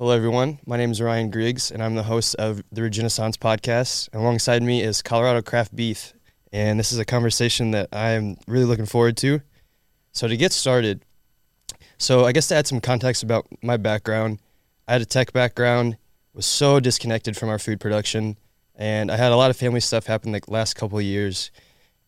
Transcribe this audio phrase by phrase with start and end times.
[0.00, 0.60] Hello, everyone.
[0.64, 4.08] My name is Ryan Griggs, and I'm the host of the Regenaissance podcast.
[4.12, 6.14] And Alongside me is Colorado Craft Beef,
[6.52, 9.40] and this is a conversation that I'm really looking forward to.
[10.12, 11.04] So, to get started,
[11.96, 14.38] so I guess to add some context about my background,
[14.86, 15.96] I had a tech background,
[16.32, 18.38] was so disconnected from our food production,
[18.76, 21.50] and I had a lot of family stuff happen the last couple years,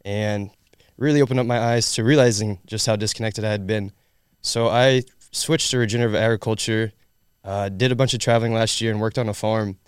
[0.04, 0.50] and
[0.96, 3.91] really opened up my eyes to realizing just how disconnected I had been.
[4.43, 5.02] So I
[5.32, 6.93] switched to regenerative agriculture
[7.45, 9.78] uh, did a bunch of traveling last year and worked on a farm,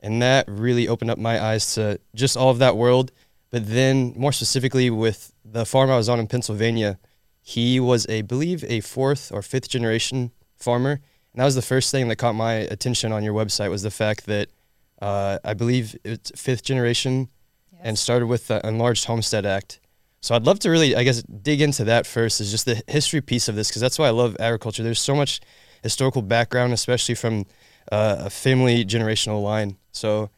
[0.00, 3.12] and that really opened up my eyes to just all of that world.
[3.50, 6.98] But then, more specifically, with the farm I was on in Pennsylvania,
[7.40, 11.00] he was a believe a fourth or fifth generation farmer,
[11.32, 13.90] and that was the first thing that caught my attention on your website was the
[13.90, 14.48] fact that
[15.00, 17.28] uh, I believe it's fifth generation
[17.72, 17.80] yes.
[17.84, 19.80] and started with the Enlarged Homestead Act.
[20.20, 23.20] So I'd love to really, I guess, dig into that first, is just the history
[23.20, 24.82] piece of this, because that's why I love agriculture.
[24.82, 25.40] There's so much
[25.82, 27.46] historical background, especially from
[27.90, 29.76] uh, a family generational line.
[29.92, 30.30] So,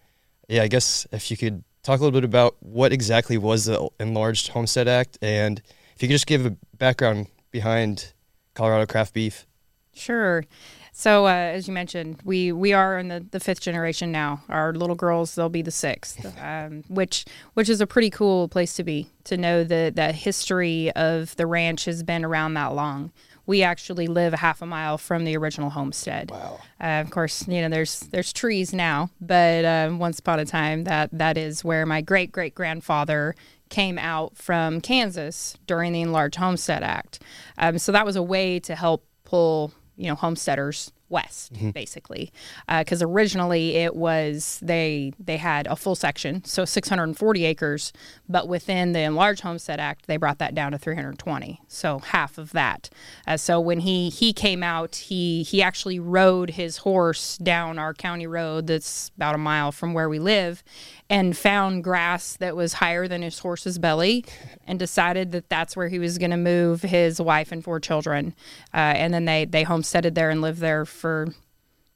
[0.49, 3.89] yeah, I guess if you could talk a little bit about what exactly was the
[3.99, 5.61] Enlarged Homestead Act, and
[5.95, 8.13] if you could just give a background behind
[8.55, 9.47] Colorado craft beef.
[9.93, 10.45] Sure.
[10.93, 14.43] So uh, as you mentioned, we we are in the, the fifth generation now.
[14.49, 17.25] Our little girls, they'll be the sixth, um, which
[17.55, 21.47] which is a pretty cool place to be to know that that history of the
[21.47, 23.13] ranch has been around that long
[23.51, 26.31] we actually live a half a mile from the original homestead.
[26.31, 26.61] Wow.
[26.81, 30.85] Uh, of course, you know there's there's trees now, but um, once upon a time
[30.85, 33.35] that that is where my great great grandfather
[33.69, 37.23] came out from Kansas during the Enlarged Homestead Act.
[37.59, 41.71] Um, so that was a way to help pull you know homesteaders west mm-hmm.
[41.71, 42.33] basically
[42.79, 47.93] because uh, originally it was they they had a full section so 640 acres
[48.29, 52.53] but within the enlarged homestead act they brought that down to 320 so half of
[52.53, 52.89] that
[53.27, 57.93] uh, so when he he came out he he actually rode his horse down our
[57.93, 60.63] county road that's about a mile from where we live
[61.11, 64.25] and found grass that was higher than his horse's belly
[64.67, 68.33] and decided that that's where he was going to move his wife and four children.
[68.73, 71.27] Uh, and then they they homesteaded there and lived there for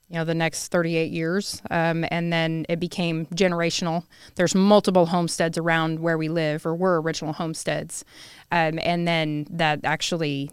[0.09, 1.63] you know the next 38 years.
[1.71, 4.05] Um, and then it became generational.
[4.35, 8.05] There's multiple homesteads around where we live or were original homesteads.
[8.51, 10.51] Um, and then that actually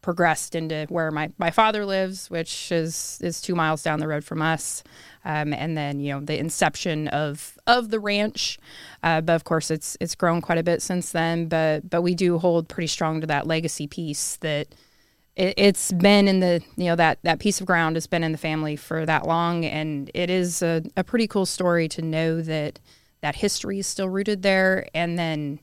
[0.00, 4.24] progressed into where my, my father lives which is is two miles down the road
[4.24, 4.82] from us
[5.24, 8.58] um, and then you know the inception of of the ranch.
[9.02, 11.46] Uh, but of course it's it's grown quite a bit since then.
[11.46, 14.68] But but we do hold pretty strong to that legacy piece that
[15.36, 18.32] it, has been in the you know that that piece of ground has been in
[18.32, 22.40] the family for that long, and it is a, a pretty cool story to know
[22.42, 22.78] that
[23.20, 25.60] that history is still rooted there, and then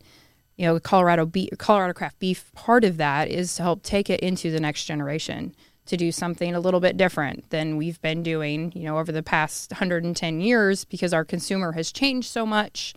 [0.56, 2.52] you know Colorado beef, Colorado craft beef.
[2.54, 5.56] Part of that is to help take it into the next generation
[5.88, 9.24] to do something a little bit different than we've been doing, you know, over the
[9.24, 12.94] past 110 years because our consumer has changed so much.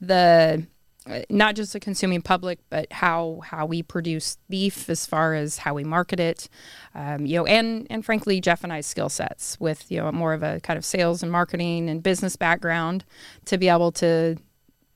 [0.00, 0.66] The
[1.06, 5.58] uh, not just the consuming public, but how how we produce beef as far as
[5.58, 6.48] how we market it,
[6.94, 10.32] um, you know, and and frankly, Jeff and I's skill sets with you know more
[10.32, 13.04] of a kind of sales and marketing and business background
[13.44, 14.36] to be able to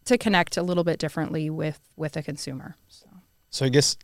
[0.07, 2.77] to connect a little bit differently with with a consumer.
[2.89, 3.07] So,
[3.51, 3.99] so I guess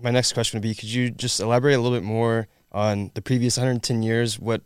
[0.00, 3.22] my next question would be: Could you just elaborate a little bit more on the
[3.22, 4.38] previous 110 years?
[4.38, 4.62] What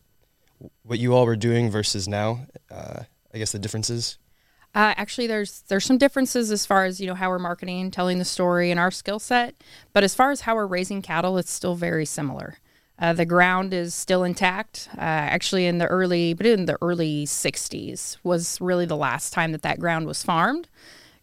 [0.85, 2.47] what you all were doing versus now?
[2.71, 3.05] Uh,
[3.35, 4.19] I guess the differences.
[4.75, 8.19] Uh, actually, there's there's some differences as far as you know how we're marketing, telling
[8.19, 9.55] the story, and our skill set.
[9.93, 12.57] But as far as how we're raising cattle, it's still very similar.
[12.99, 14.89] Uh, the ground is still intact.
[14.97, 19.53] Uh, actually, in the early, but in the early '60s was really the last time
[19.53, 20.69] that that ground was farmed,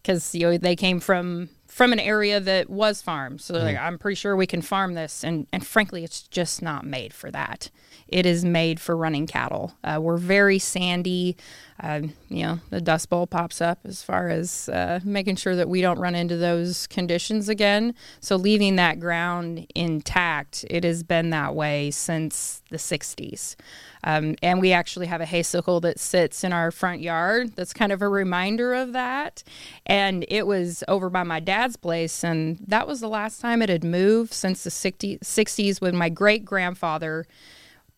[0.01, 3.39] because you know they came from from an area that was farmed.
[3.39, 3.75] So they're mm-hmm.
[3.77, 7.13] like, I'm pretty sure we can farm this, and and frankly, it's just not made
[7.13, 7.71] for that.
[8.11, 9.73] It is made for running cattle.
[9.83, 11.37] Uh, we're very sandy.
[11.81, 15.69] Uh, you know, the dust bowl pops up as far as uh, making sure that
[15.69, 17.93] we don't run into those conditions again.
[18.19, 23.55] So leaving that ground intact, it has been that way since the 60s.
[24.03, 27.91] Um, and we actually have a haysicle that sits in our front yard that's kind
[27.91, 29.43] of a reminder of that.
[29.85, 33.69] And it was over by my dad's place, and that was the last time it
[33.69, 37.25] had moved since the 60, 60s when my great grandfather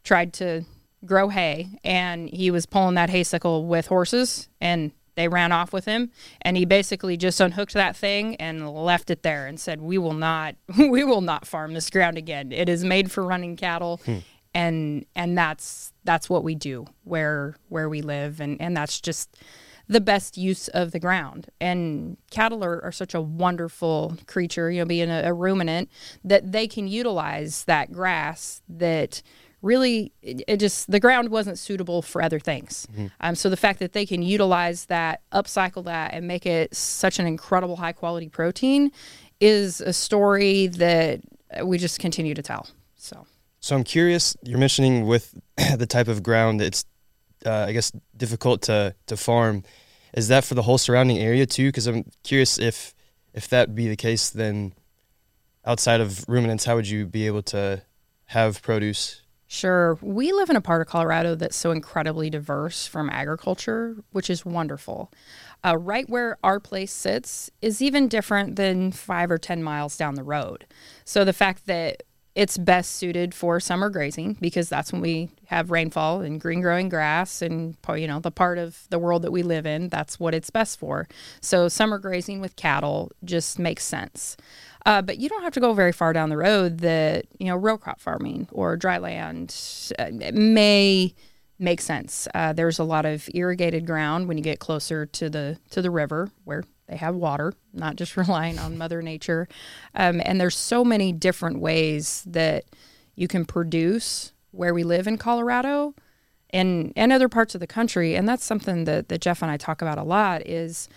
[0.03, 0.65] tried to
[1.05, 5.85] grow hay and he was pulling that haysicle with horses and they ran off with
[5.85, 6.11] him.
[6.41, 10.13] And he basically just unhooked that thing and left it there and said we will
[10.13, 12.51] not we will not farm this ground again.
[12.51, 13.99] It is made for running cattle.
[14.05, 14.17] Hmm.
[14.53, 19.37] and and that's that's what we do where where we live and and that's just
[19.87, 21.49] the best use of the ground.
[21.59, 25.89] And cattle are, are such a wonderful creature you know being a, a ruminant
[26.23, 29.21] that they can utilize that grass that
[29.61, 32.87] really it, it just the ground wasn't suitable for other things.
[33.19, 37.19] Um, so the fact that they can utilize that, upcycle that, and make it such
[37.19, 38.91] an incredible high quality protein
[39.39, 41.21] is a story that
[41.63, 42.67] we just continue to tell.
[42.95, 43.25] So
[43.59, 44.35] So I'm curious.
[44.43, 45.35] You're mentioning with
[45.77, 46.85] the type of ground it's,
[47.45, 49.63] uh, I guess, difficult to to farm.
[50.13, 51.69] Is that for the whole surrounding area too?
[51.69, 52.93] Because I'm curious if
[53.33, 54.73] if that be the case, then
[55.65, 57.81] outside of ruminants, how would you be able to
[58.25, 59.20] have produce?
[59.53, 59.99] Sure.
[60.01, 64.45] We live in a part of Colorado that's so incredibly diverse from agriculture, which is
[64.45, 65.11] wonderful.
[65.61, 70.15] Uh, right where our place sits is even different than five or 10 miles down
[70.15, 70.65] the road.
[71.03, 72.03] So the fact that
[72.35, 76.87] it's best suited for summer grazing because that's when we have rainfall and green growing
[76.87, 80.33] grass and you know the part of the world that we live in that's what
[80.33, 81.07] it's best for
[81.41, 84.37] so summer grazing with cattle just makes sense
[84.85, 87.55] uh, but you don't have to go very far down the road that you know
[87.55, 89.55] row crop farming or dry land
[89.99, 91.13] uh, may
[91.61, 92.27] make sense.
[92.33, 95.91] Uh, there's a lot of irrigated ground when you get closer to the to the
[95.91, 99.47] river where they have water, not just relying on Mother Nature.
[99.95, 102.65] Um, and there's so many different ways that
[103.15, 105.95] you can produce where we live in Colorado
[106.49, 108.15] and and other parts of the country.
[108.15, 110.89] And that's something that, that Jeff and I talk about a lot is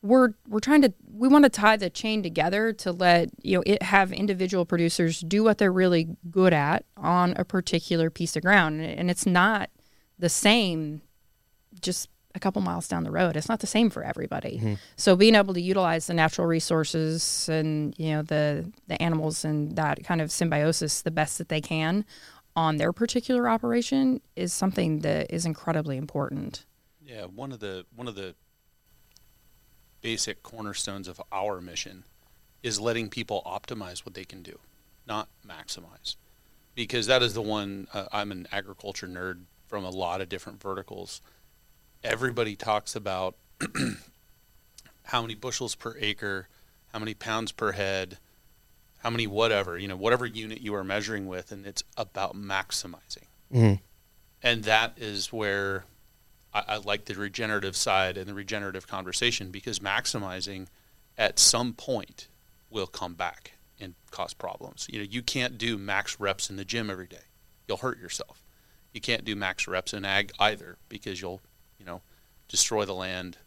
[0.00, 3.62] we're we're trying to we want to tie the chain together to let you know
[3.66, 8.42] it have individual producers do what they're really good at on a particular piece of
[8.42, 9.70] ground and it's not
[10.18, 11.00] the same
[11.80, 15.34] just a couple miles down the road it's not the same for everybody so being
[15.34, 20.20] able to utilize the natural resources and you know the the animals and that kind
[20.20, 22.04] of symbiosis the best that they can
[22.56, 26.64] on their particular operation is something that is incredibly important
[27.04, 28.34] Yeah, one of the one of the
[30.00, 32.04] basic cornerstones of our mission
[32.62, 34.58] is letting people optimize what they can do,
[35.06, 36.16] not maximize.
[36.74, 40.62] Because that is the one uh, I'm an agriculture nerd from a lot of different
[40.62, 41.20] verticals.
[42.04, 43.34] Everybody talks about
[45.04, 46.48] how many bushels per acre,
[46.92, 48.18] how many pounds per head,
[48.98, 53.26] how many whatever, you know, whatever unit you are measuring with and it's about maximizing.
[53.52, 53.80] Mhm.
[54.42, 55.84] And that is where
[56.52, 60.66] I, I like the regenerative side and the regenerative conversation because maximizing
[61.16, 62.28] at some point
[62.70, 64.86] will come back and cause problems.
[64.90, 67.24] You know, you can't do max reps in the gym every day.
[67.66, 68.42] You'll hurt yourself.
[68.92, 71.40] You can't do max reps in ag either because you'll,
[71.78, 72.02] you know,
[72.48, 73.38] destroy the land.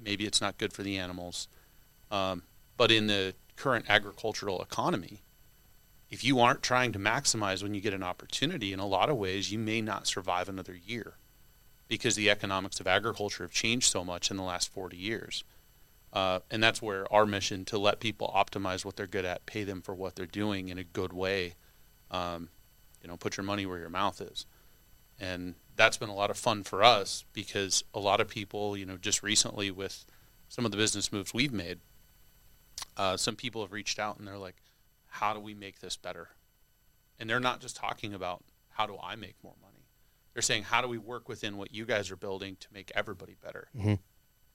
[0.00, 1.48] Maybe it's not good for the animals.
[2.10, 2.42] Um,
[2.76, 5.22] but in the current agricultural economy,
[6.10, 9.16] if you aren't trying to maximize when you get an opportunity, in a lot of
[9.16, 11.14] ways, you may not survive another year
[11.88, 15.44] because the economics of agriculture have changed so much in the last 40 years.
[16.12, 19.64] Uh, and that's where our mission to let people optimize what they're good at, pay
[19.64, 21.54] them for what they're doing in a good way,
[22.10, 22.48] um,
[23.02, 24.46] you know, put your money where your mouth is.
[25.20, 28.86] And that's been a lot of fun for us because a lot of people, you
[28.86, 30.04] know, just recently with
[30.48, 31.78] some of the business moves we've made,
[32.96, 34.56] uh, some people have reached out and they're like,
[35.06, 36.30] how do we make this better?
[37.18, 39.86] And they're not just talking about how do I make more money.
[40.32, 43.36] They're saying how do we work within what you guys are building to make everybody
[43.42, 43.68] better.
[43.74, 43.98] Mhm.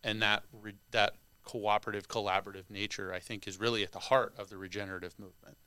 [0.03, 4.49] And that re- that cooperative, collaborative nature, I think, is really at the heart of
[4.49, 5.57] the regenerative movement.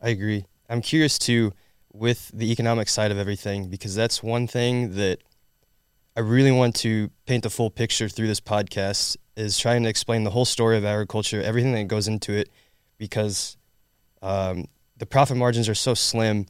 [0.00, 0.46] I agree.
[0.70, 1.52] I'm curious too
[1.98, 5.20] with the economic side of everything because that's one thing that
[6.16, 10.24] I really want to paint the full picture through this podcast is trying to explain
[10.24, 12.50] the whole story of agriculture, everything that goes into it,
[12.98, 13.56] because
[14.22, 16.46] um, the profit margins are so slim.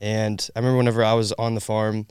[0.00, 2.06] And I remember whenever I was on the farm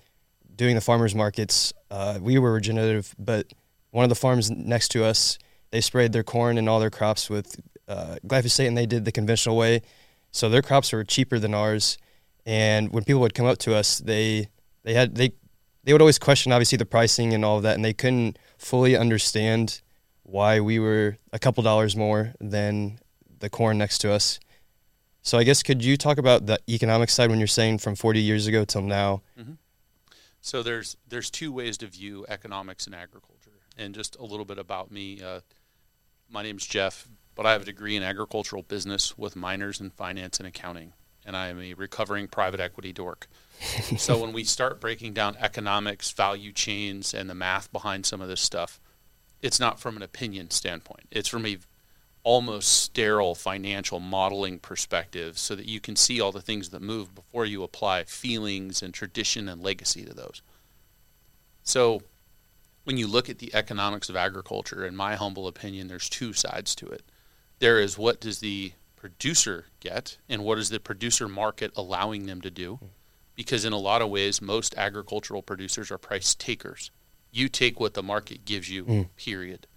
[0.56, 3.52] doing the farmers markets, uh, we were regenerative, but
[3.92, 5.38] one of the farms next to us,
[5.72, 9.12] they sprayed their corn and all their crops with uh, glyphosate, and they did the
[9.12, 9.82] conventional way.
[10.32, 11.98] So their crops were cheaper than ours.
[12.46, 14.50] And when people would come up to us, they
[14.84, 15.32] they had they
[15.84, 18.96] they would always question obviously the pricing and all of that, and they couldn't fully
[18.96, 19.82] understand
[20.24, 23.00] why we were a couple dollars more than
[23.40, 24.40] the corn next to us.
[25.22, 28.22] So I guess could you talk about the economic side when you're saying from 40
[28.22, 29.22] years ago till now?
[30.42, 34.60] So there's there's two ways to view economics and agriculture, and just a little bit
[34.60, 35.20] about me.
[35.20, 35.40] Uh,
[36.30, 40.38] my name's Jeff, but I have a degree in agricultural business with minors in finance
[40.38, 40.94] and accounting,
[41.26, 43.28] and I am a recovering private equity dork.
[43.98, 48.28] so when we start breaking down economics, value chains, and the math behind some of
[48.28, 48.80] this stuff,
[49.42, 51.08] it's not from an opinion standpoint.
[51.12, 51.58] It's from a
[52.24, 57.14] almost sterile financial modeling perspective so that you can see all the things that move
[57.14, 60.42] before you apply feelings and tradition and legacy to those.
[61.64, 62.02] So
[62.84, 66.74] when you look at the economics of agriculture, in my humble opinion, there's two sides
[66.76, 67.04] to it.
[67.60, 68.74] There is what does the
[69.10, 72.80] producer get and what is the producer market allowing them to do?
[73.36, 76.90] because in a lot of ways, most agricultural producers are price takers.
[77.34, 79.10] You take what the market gives you, Mm.
[79.18, 79.68] period.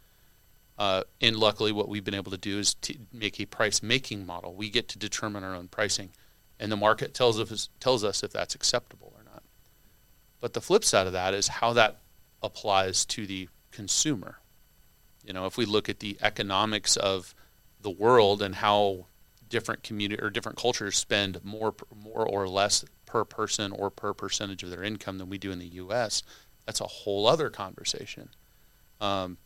[0.78, 4.25] Uh, and luckily, what we've been able to do is to make a price making
[4.25, 4.54] model.
[4.54, 6.11] We get to determine our own pricing,
[6.61, 9.42] and the market tells us tells us if that's acceptable or not.
[10.40, 11.97] But the flip side of that is how that
[12.40, 14.38] applies to the consumer.
[15.25, 17.35] You know, if we look at the economics of
[17.80, 19.06] the world and how
[19.48, 21.74] different community or different cultures spend more
[22.04, 25.58] more or less per person or per percentage of their income than we do in
[25.58, 26.22] the U.S.,
[26.66, 28.28] that's a whole other conversation.
[29.00, 29.38] Um,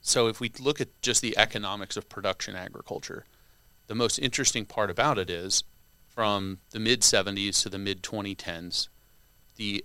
[0.00, 3.24] so if we look at just the economics of production agriculture,
[3.88, 5.64] the most interesting part about it is
[6.06, 8.88] from the mid 70s to the mid 2010s,
[9.56, 9.84] the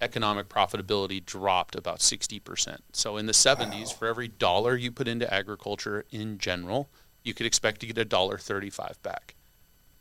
[0.00, 2.78] economic profitability dropped about 60%.
[2.92, 6.90] So in the 70s, for every dollar you put into agriculture in general,
[7.24, 9.34] you could expect to get a dollar 35 back.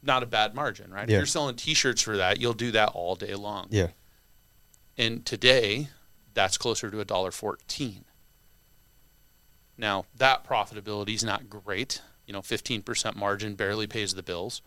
[0.03, 1.03] Not a bad margin, right?
[1.03, 3.67] If you're selling t-shirts for that, you'll do that all day long.
[3.69, 3.89] Yeah.
[4.97, 5.89] And today,
[6.33, 8.05] that's closer to a dollar 14.
[9.77, 12.01] Now, that profitability is not great.
[12.25, 14.61] You know, 15% margin barely pays the bills.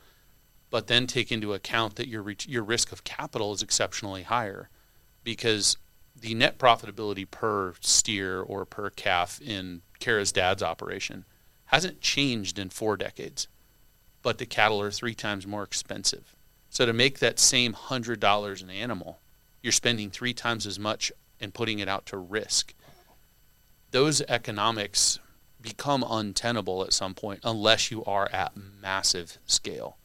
[0.71, 4.71] But then take into account that your your risk of capital is exceptionally higher
[5.23, 5.77] because
[6.17, 11.25] the net profitability per steer or per calf in Kara's dad's operation
[11.67, 13.49] hasn't changed in four decades,
[14.23, 16.35] but the cattle are three times more expensive.
[16.71, 19.21] So to make that same hundred dollars an animal,
[19.63, 22.75] you're spending three times as much and putting it out to risk.
[23.91, 25.19] Those economics
[25.61, 29.97] become untenable at some point unless you are at massive scale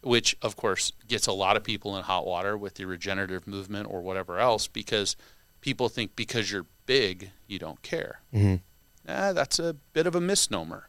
[0.00, 3.86] which of course gets a lot of people in hot water with the regenerative movement
[3.90, 5.16] or whatever else because
[5.62, 8.60] people think because you're big you don't care Mhm.
[9.06, 10.88] Ah, that's a bit of a misnomer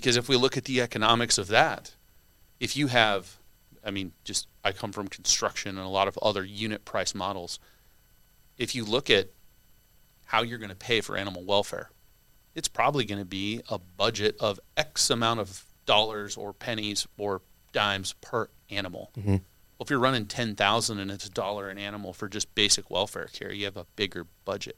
[0.00, 1.94] because if we look at the economics of that
[2.60, 3.38] if you have
[3.84, 7.58] i mean just i come from construction and a lot of other unit price models
[8.58, 9.28] if you look at
[10.26, 11.90] how you're going to pay for animal welfare
[12.54, 17.40] it's probably going to be a budget of x amount of dollars or pennies or
[17.72, 19.26] dimes per animal Mhm.
[19.78, 23.26] well, if you're running 10,000 and it's a dollar an animal for just basic welfare
[23.32, 24.76] care, you have a bigger budget.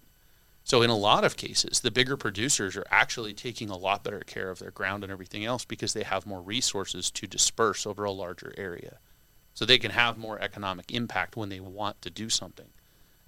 [0.69, 4.21] So in a lot of cases, the bigger producers are actually taking a lot better
[4.21, 8.05] care of their ground and everything else because they have more resources to disperse over
[8.05, 8.99] a larger area.
[9.55, 12.67] So they can have more economic impact when they want to do something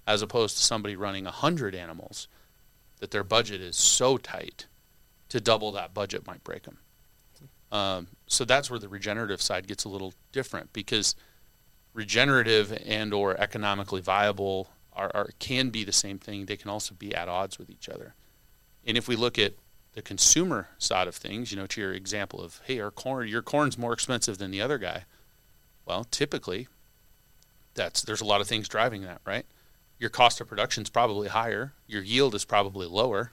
[0.05, 2.27] as opposed to somebody running 100 animals
[2.99, 4.67] that their budget is so tight
[5.29, 6.77] to double that budget might break them.
[7.71, 11.15] Um, so that's where the regenerative side gets a little different because
[11.95, 16.45] regenerative and or economically viable are, are can be the same thing.
[16.45, 18.15] They can also be at odds with each other.
[18.85, 19.53] And if we look at
[19.93, 23.41] the consumer side of things, you know, to your example of, hey, our corn, your
[23.41, 25.03] corn's more expensive than the other guy.
[25.85, 26.67] Well, typically,
[27.73, 29.45] that's there's a lot of things driving that, right?
[29.99, 31.73] Your cost of production is probably higher.
[31.87, 33.31] Your yield is probably lower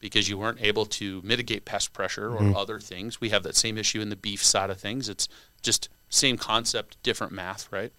[0.00, 2.56] because you weren't able to mitigate pest pressure or Mhm.
[2.56, 3.20] other things.
[3.20, 5.08] We have that same issue in the beef side of things.
[5.08, 5.28] It's
[5.60, 7.92] just same concept, different math, right?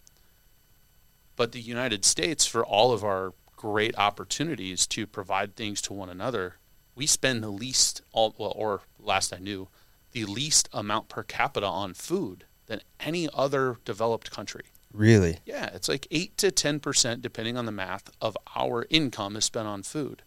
[1.39, 6.09] But the United States, for all of our great opportunities to provide things to one
[6.09, 6.55] another,
[6.95, 9.69] we spend the least, all, well, or last I knew,
[10.11, 14.65] the least amount per capita on food than any other developed country.
[14.91, 15.39] Really?
[15.45, 19.65] Yeah, it's like 8 to 10%, depending on the math, of our income is spent
[19.65, 20.23] on food.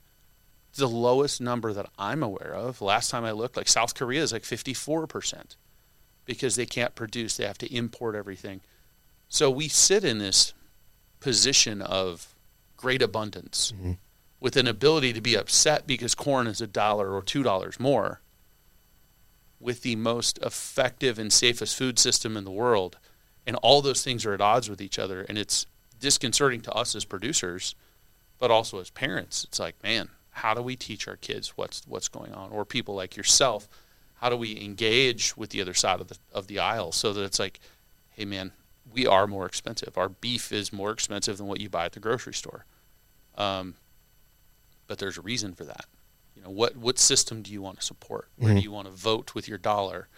[0.70, 2.80] It's the lowest number that I'm aware of.
[2.80, 5.56] Last time I looked, like South Korea is like 54%
[6.24, 8.62] because they can't produce, they have to import everything.
[9.28, 10.54] So we sit in this
[11.22, 12.34] position of
[12.76, 13.96] great abundance Mhm.
[14.40, 18.20] with an ability to be upset because corn is a dollar or two dollars more
[19.60, 22.98] with the most effective and safest food system in the world.
[23.46, 25.22] And all those things are at odds with each other.
[25.22, 25.66] And it's
[26.00, 27.74] disconcerting to us as producers
[28.40, 32.08] but also as parents it's like man how do we teach our kids what's what's
[32.08, 32.50] going on?
[32.50, 33.68] Or people like yourself
[34.16, 37.22] how do we engage with the other side of the of the aisle so that
[37.22, 37.60] it's like
[38.10, 38.50] hey man
[38.92, 39.96] we are more expensive.
[39.96, 42.64] Our beef is more expensive than what you buy at the grocery store.
[43.36, 43.74] Um,
[44.86, 45.86] but there's a reason for that.
[46.36, 48.28] You know what what system do you want to support?
[48.36, 48.62] Where do Mhm.
[48.62, 50.08] you want to vote with your dollar?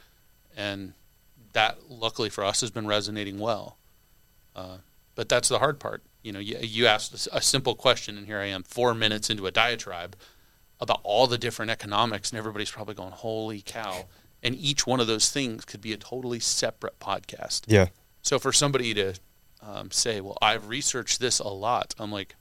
[0.56, 0.94] And
[1.52, 3.78] that luckily for us has been resonating well.
[4.56, 4.78] Uh,
[5.14, 6.02] but that's the hard part.
[6.22, 9.46] You know you, you asked a simple question and here i am four minutes into
[9.46, 10.16] a diatribe
[10.80, 14.06] about all the different economics and everybody's probably going holy cow.
[14.42, 17.62] And each one of those things could be a totally separate podcast.
[17.66, 17.88] Yeah.
[18.24, 19.14] So for somebody to
[19.62, 22.34] um, say, "Well, I've researched this a lot," I'm like,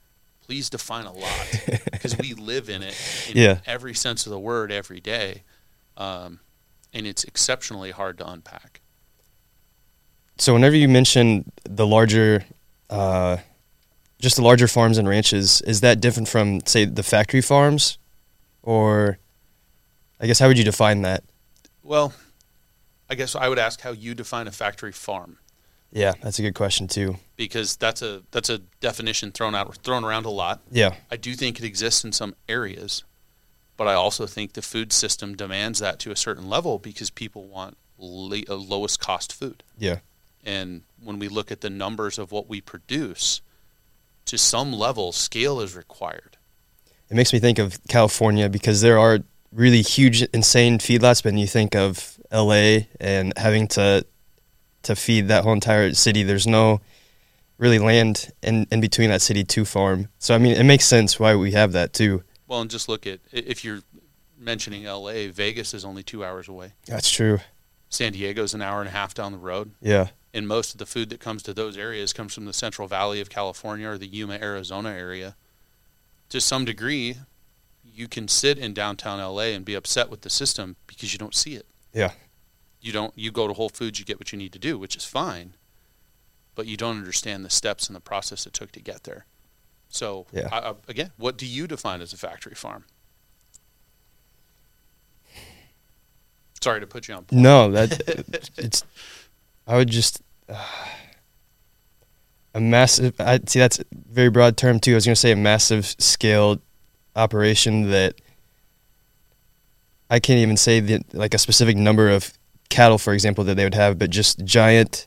[0.44, 1.46] "Please define a lot,"
[1.92, 2.96] because we live in it
[3.30, 3.58] in Yeah.
[3.66, 5.44] every sense of the word every day,
[5.96, 6.40] um,
[6.92, 8.80] and it's exceptionally hard to unpack.
[10.38, 12.44] So whenever you mention the larger
[12.90, 13.36] uh,
[14.20, 17.98] just the larger farms and ranches, is that different from say the factory farms,
[18.62, 19.18] or
[20.18, 21.22] I guess how would you define that?
[21.82, 22.14] Well,
[23.10, 25.38] I guess I would ask how you define a factory farm
[25.94, 27.16] Yeah, that's a good question too.
[27.36, 30.60] because that's a that's a definition thrown out thrown around a lot.
[30.70, 33.04] Yeah, I do think it exists in some areas,
[33.76, 37.44] but I also think the food system demands that to a certain level because people
[37.46, 39.62] want le- lowest cost food.
[39.78, 40.00] yeah,
[40.44, 43.40] And when we look at the numbers of what we produce,
[44.26, 46.36] to some level, scale is required.
[47.08, 49.20] it makes me think of California because there are
[49.52, 51.22] really huge, insane feedlots.
[51.22, 52.88] But when you think of L.A.
[52.98, 54.04] and having to
[54.84, 56.80] to feed that whole entire city, there's no
[57.58, 60.08] really land in in between that city to farm.
[60.18, 62.22] So I mean, it makes sense why we have that too.
[62.48, 63.80] Well, and just look at if you're
[64.38, 66.72] mentioning LA, Vegas is only two hours away.
[66.86, 67.38] That's true.
[67.88, 69.70] San Diego's an hour and a half down the road.
[69.80, 72.88] Yeah, And most of the food that comes to those areas comes from the Central
[72.88, 75.36] Valley of California or the Yuma, Arizona area.
[76.30, 77.16] To some degree,
[77.84, 81.34] you can sit in downtown LA and be upset with the system because you don't
[81.36, 81.66] see it.
[81.92, 82.10] yeah,
[82.84, 84.94] You don't you go to Whole Foods, you get what you need to do, which
[84.94, 85.54] is fine.
[86.54, 89.24] But you don't understand the steps and the process it took to get there.
[89.88, 90.48] So, Yeah.
[90.52, 92.84] I, I, again, what do you define as a factory farm?
[96.60, 97.24] Sorry to put you on.
[97.24, 97.42] Point.
[97.42, 98.00] No, that
[98.58, 98.84] it's.
[99.66, 100.62] I would just uh,
[102.54, 103.14] a massive.
[103.18, 104.92] I see that's a very broad term too.
[104.92, 106.60] I was going to say a massive scale
[107.16, 108.20] operation that
[110.10, 112.32] I can't even say the like a specific number of
[112.74, 115.06] cattle, for example, that they would have, but just giant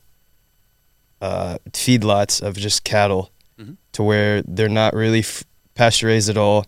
[1.21, 3.77] uh, feedlots of just cattle, Mhm.
[3.93, 5.43] to where they're not really f-
[5.73, 6.65] pasture raised at all,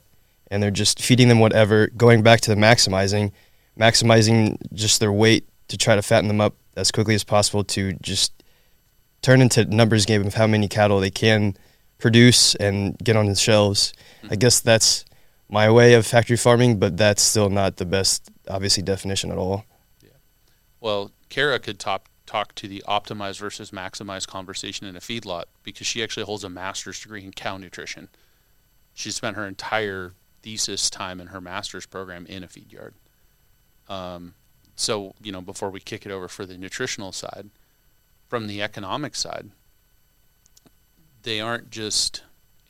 [0.49, 1.87] and they're just feeding them whatever.
[1.95, 3.31] Going back to the maximizing
[3.79, 7.93] maximizing just their weight to try to fatten them up as quickly as possible to
[8.01, 8.33] just
[9.21, 11.55] turn into numbers game of how many cattle they can
[11.97, 13.93] produce and get on the shelves.
[14.29, 15.05] I guess that's
[15.47, 19.63] my way of factory farming, but that's still not the best, obviously, definition at all.
[20.81, 25.87] Well, Kara could top, talk to the optimize versus maximize conversation in a feedlot because
[25.87, 28.09] she actually holds a master's degree in cow nutrition.
[28.93, 32.93] She spent her entire thesis time in her master's program in a feed yard.
[33.87, 34.35] Um,
[34.75, 37.49] so, you know, before we kick it over for the nutritional side,
[38.27, 39.49] from the economic side,
[41.23, 42.23] they aren't just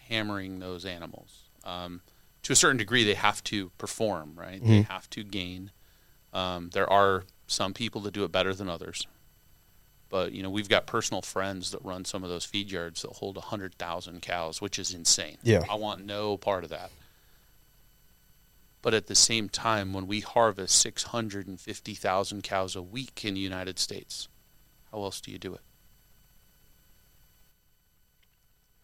[0.08, 1.44] hammering those animals.
[1.64, 2.02] Um,
[2.44, 4.60] to a certain degree, they have to perform, right?
[4.64, 4.88] They Mhm.
[4.88, 5.72] have to gain.
[6.34, 9.08] Um, there are some people that do it better than others.
[10.10, 13.12] But you know, we've got personal friends that run some of those feed yards that
[13.12, 15.38] hold hundred thousand cows, which is insane.
[15.44, 15.64] Yeah.
[15.70, 16.92] I want no part of that.
[18.82, 22.82] But at the same time, when we harvest six hundred and fifty thousand cows a
[22.82, 24.30] week in the United States,
[24.92, 25.62] how else do you do it?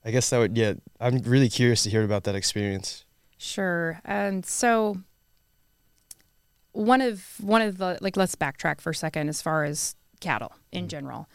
[0.03, 3.05] I guess that would, yeah, I'm really curious to hear about that experience.
[3.39, 3.99] Sure.
[4.05, 4.97] And so
[6.75, 10.53] one of one of the like let's backtrack for a second as far as cattle
[10.71, 11.29] in general.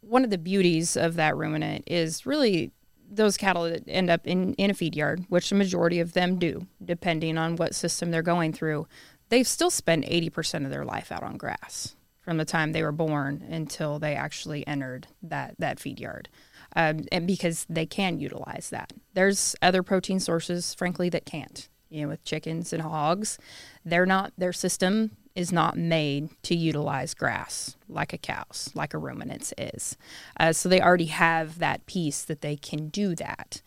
[0.00, 2.72] One of the beauties of that ruminant is really
[3.10, 6.38] those cattle that end up in, in a feed yard, which the majority of them
[6.38, 8.86] do, depending on what system they're going through,
[9.30, 12.92] they still spend 80% of their life out on grass from the time they were
[12.92, 16.28] born until they actually entered that, that feed yard.
[16.76, 18.92] Um, and because they can utilize that.
[19.14, 21.68] There's other protein sources, frankly, that can't.
[21.90, 23.38] You know, with chickens and hogs,
[23.84, 28.98] they're not, their system is not made to utilize grass like a cow's, like a
[28.98, 29.96] ruminant's is.
[30.38, 33.62] Uh, so they already have that piece that they can do that.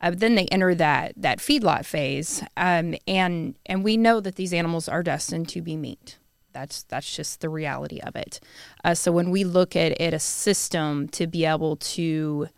[0.00, 4.54] Uh, then they enter that that feedlot phase, um, and and we know that these
[4.54, 6.16] animals are destined to be meat.
[6.52, 8.40] That's that's just the reality of it.
[8.82, 12.48] Uh, so when we look at, at a system to be able to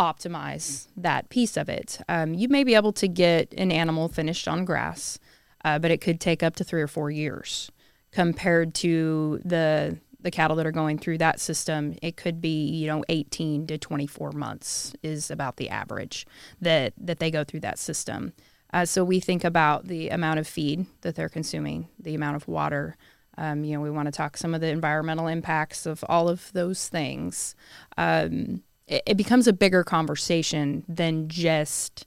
[0.00, 4.48] optimize that piece of it, um, you may be able to get an animal finished
[4.48, 5.18] on grass,
[5.62, 7.70] uh, but it could take up to three or four years
[8.10, 11.96] compared to the the cattle that are going through that system.
[12.02, 16.26] It could be you know 18 to 24 months is about the average
[16.60, 18.32] that that they go through that system.
[18.72, 22.48] Uh, so we think about the amount of feed that they're consuming, the amount of
[22.48, 22.96] water.
[23.36, 26.52] Um, you know, we want to talk some of the environmental impacts of all of
[26.52, 27.54] those things.
[27.96, 32.06] Um, it, it becomes a bigger conversation than just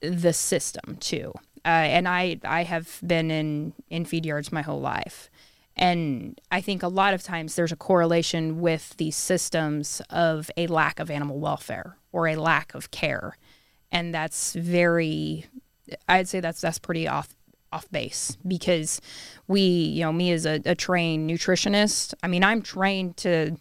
[0.00, 1.32] the system, too.
[1.64, 5.28] Uh, and I, I have been in, in feed yards my whole life.
[5.76, 10.66] And I think a lot of times there's a correlation with these systems of a
[10.66, 13.36] lack of animal welfare or a lack of care.
[13.90, 15.46] And that's very,
[16.08, 17.34] I'd say that's that's pretty off
[17.72, 19.00] off base because
[19.46, 23.56] we, you know, me as a, a trained nutritionist, I mean, I'm trained to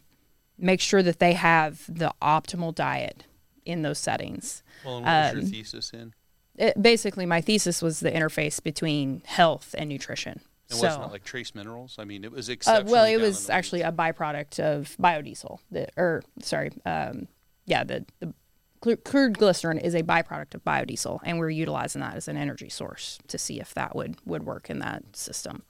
[0.60, 3.26] make sure that they have the optimal diet
[3.66, 4.64] in those settings.
[4.86, 6.14] Well, and what was your Um, thesis in?
[6.56, 10.42] It, basically, my thesis was the interface between health and nutrition.
[10.70, 11.96] And so, wasn't it like trace minerals?
[11.98, 15.60] I mean, it was uh, well, it was actually a byproduct of biodiesel.
[15.72, 17.28] The, or sorry, um,
[17.66, 18.34] yeah, the the
[18.98, 23.20] crude glycerin is a byproduct of biodiesel, and we're utilizing that as an energy source
[23.28, 25.64] to see if that would would work in that system.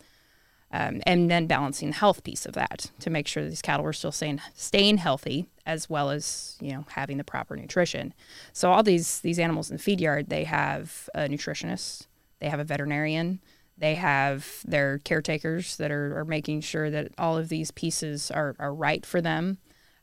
[0.72, 3.94] Um, and then balancing the health piece of that to make sure these cattle were
[3.94, 8.14] still staying staying healthy as well as you know having the proper nutrition.
[8.54, 12.06] So all these these animals in the feed yard, they have a nutritionist,
[12.40, 13.40] they have a veterinarian,
[13.80, 18.56] they have their caretakers that are, are making sure that all of these pieces are,
[18.60, 19.58] are right for them.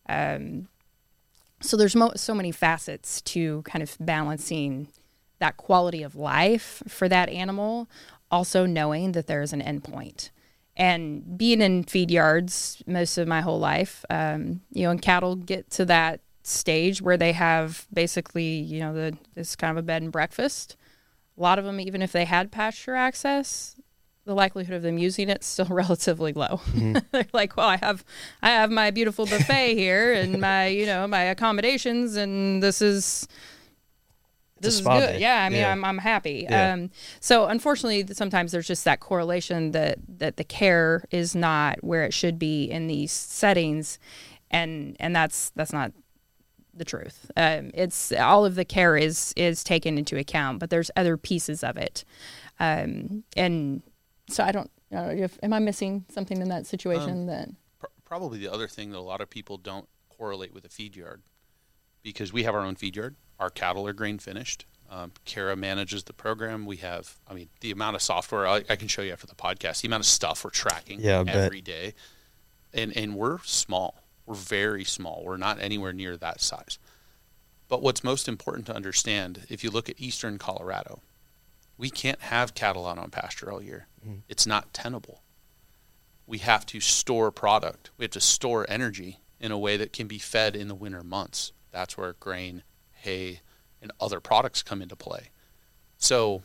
[0.08, 0.68] Um,
[1.60, 4.88] so there's mo- so many facets to kind of balancing
[5.38, 7.88] that quality of life for that animal,
[8.30, 10.30] also knowing that there is an endpoint.
[10.76, 15.36] And being in feed yards most of my whole life, um, you know, and cattle
[15.36, 19.82] get to that stage where they have basically, you know, the this kind of a
[19.82, 20.76] bed and breakfast.
[21.38, 23.76] A lot of them, even if they had pasture access,
[24.26, 26.60] the likelihood of them using it's still relatively low.
[27.12, 28.04] They're like, well, I have,
[28.42, 33.26] I have my beautiful buffet here and my, you know, my accommodations, and this is
[33.28, 33.28] It's
[34.60, 35.00] this is good.
[35.00, 35.18] day.
[35.20, 35.72] Yeah, I mean, Yeah.
[35.72, 36.46] I'm I'm happy.
[36.48, 36.72] Yeah.
[36.72, 36.90] Um,
[37.20, 42.14] so unfortunately, sometimes there's just that correlation that that the care is not where it
[42.14, 43.98] should be in these settings,
[44.50, 45.92] and and that's that's not
[46.74, 47.30] the truth.
[47.36, 51.62] Um, it's all of the care is is taken into account, but there's other pieces
[51.62, 52.04] of it,
[52.58, 53.82] um, and
[54.28, 54.70] so I don't.
[54.92, 57.26] I don't if, am I missing something in that situation?
[57.26, 60.68] that Pr- probably the other thing that a lot of people don't correlate with a
[60.68, 61.22] feed yard
[62.06, 63.16] because we have our own feed yard.
[63.40, 64.64] Our cattle are grain finished.
[64.88, 66.64] Um, Kara manages the program.
[66.64, 69.34] We have, I mean, the amount of software I, I can show you after the
[69.34, 71.94] podcast, the amount of stuff we're tracking Yeah, every day.
[72.72, 74.04] And, and we're small.
[74.24, 75.22] We're very small.
[75.24, 76.78] We're not anywhere near that size.
[77.68, 81.02] But what's most important to understand, if you look at eastern Colorado,
[81.76, 83.88] we can't have cattle out on pasture all year.
[84.28, 85.22] It's not tenable
[86.26, 87.90] we have to store product.
[87.96, 91.02] We have to store energy in a way that can be fed in the winter
[91.02, 91.52] months.
[91.76, 92.62] That's where grain,
[92.92, 93.40] hay,
[93.82, 95.28] and other products come into play.
[95.98, 96.42] So,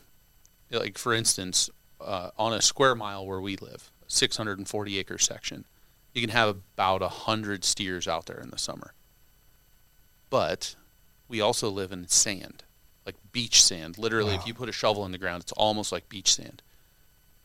[0.70, 1.70] like for instance,
[2.02, 5.64] uh, on a square mile where we live, 640 acre section,
[6.14, 8.94] you can have about 100 steers out there in the summer.
[10.30, 10.76] But
[11.30, 12.66] we also live in sand,
[13.06, 13.98] like beach sand.
[13.98, 16.62] Literally, if you put a shovel in the ground, it's almost like beach sand.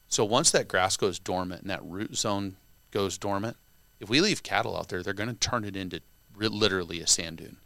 [0.09, 2.57] So once that grass goes dormant and that root zone
[2.90, 3.57] goes dormant,
[4.01, 6.01] if we leave cattle out there, they're going to turn it into
[6.37, 7.59] literally a sand dune.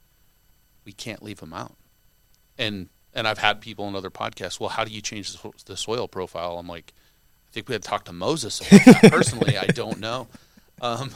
[0.90, 1.76] We can't leave them out.
[2.58, 4.58] And and I've had people in other podcasts.
[4.58, 6.58] Well, how do you change the, the soil profile?
[6.58, 6.92] I'm like,
[7.48, 9.12] I think we had to talk to Moses about that.
[9.12, 10.26] Personally, I don't know.
[10.80, 11.12] Um,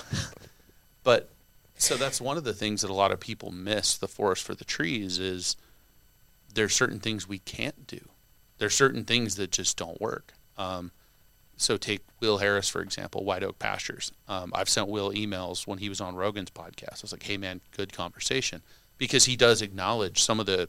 [1.02, 1.30] but
[1.76, 3.96] so that's one of the things that a lot of people miss.
[3.96, 5.56] The forest for the trees is
[6.54, 8.00] there's certain things we can't do.
[8.58, 10.34] There's certain things that just don't work.
[10.56, 10.92] Um,
[11.56, 14.12] so take Will Harris for example, White Oak Pastures.
[14.28, 16.94] Um, I've sent Will emails when he was on Rogan's podcast.
[16.94, 18.62] I was like, "Hey man, good conversation,"
[18.98, 20.68] because he does acknowledge some of the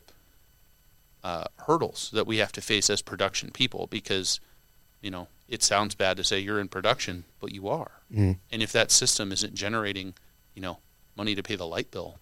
[1.23, 3.87] uh, hurdles that we have to face as production people.
[3.87, 4.39] Because
[5.01, 7.91] you know, it sounds bad to say you're in production, but you are.
[8.11, 8.39] Mhm.
[8.51, 10.15] And if that system isn't generating,
[10.55, 10.79] you know,
[11.15, 12.19] money to pay the light bill,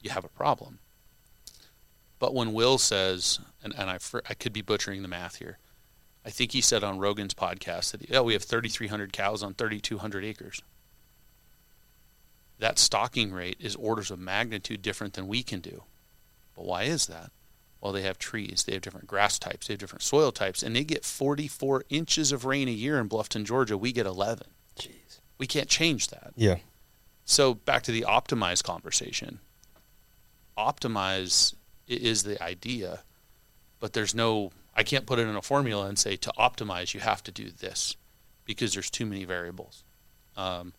[0.00, 0.78] you have a problem.
[2.20, 5.58] But when Will says, and, and I, fr- I could be butchering the math here,
[6.24, 10.24] I think he said on Rogan's podcast that yeah, we have 3,300 cows on 3,200
[10.24, 10.62] acres.
[12.62, 15.82] That stocking rate is orders of magnitude different than we can do.
[16.54, 17.32] But why is that?
[17.80, 20.76] Well, they have trees, they have different grass types, they have different soil types, and
[20.76, 23.76] they get 44 inches of rain a year in Bluffton, Georgia.
[23.76, 24.46] We get 11.
[24.78, 25.18] Jeez.
[25.38, 26.34] We can't change that.
[26.36, 26.58] Yeah.
[27.24, 29.40] So back to the optimize conversation.
[30.56, 31.56] Optimize
[31.88, 33.00] is the idea,
[33.80, 37.00] but there's no I can't put it in a formula and say to optimize you
[37.00, 37.96] have to do this
[38.44, 39.82] because there's too many variables.
[40.36, 40.74] Um,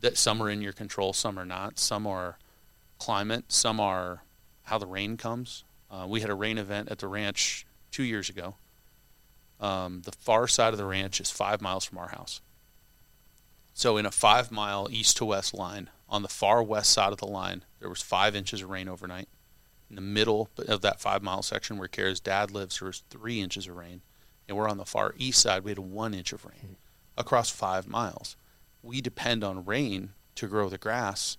[0.00, 1.78] that some are in your control, some are not.
[1.78, 2.38] Some are
[2.98, 4.22] climate, some are
[4.64, 5.64] how the rain comes.
[5.90, 8.56] Uh, we had a rain event at the ranch two years ago.
[9.60, 12.40] Um, the far side of the ranch is five miles from our house.
[13.72, 17.18] So in a five mile east to west line, on the far west side of
[17.18, 19.28] the line, there was five inches of rain overnight.
[19.88, 23.40] In the middle of that five mile section where Kara's dad lives, there was three
[23.40, 24.02] inches of rain.
[24.48, 26.76] And we're on the far east side, we had one inch of rain
[27.16, 28.36] across five miles.
[28.86, 31.36] We depend on rain to grow the grass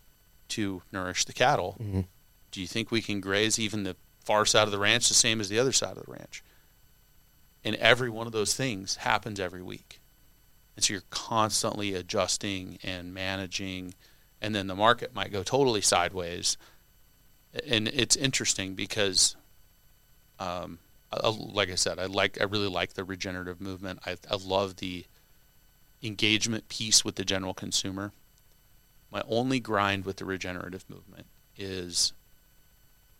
[0.49, 1.77] to nourish the cattle.
[1.79, 2.07] Mhm.
[2.51, 5.39] Do you think we can graze even the far side of the ranch the same
[5.39, 6.43] as the other side of the ranch?
[7.63, 9.99] And every one of those things happens every week.
[10.75, 13.93] And so you're constantly adjusting and managing
[14.39, 16.57] and then the market might go totally sideways.
[17.65, 19.35] And it's interesting because,
[20.39, 20.77] um,
[21.11, 23.99] I, like I said, I like I really like the regenerative movement.
[24.05, 25.05] I, I love the
[26.03, 28.11] engagement piece with the general consumer.
[29.11, 32.13] My only grind with the regenerative movement is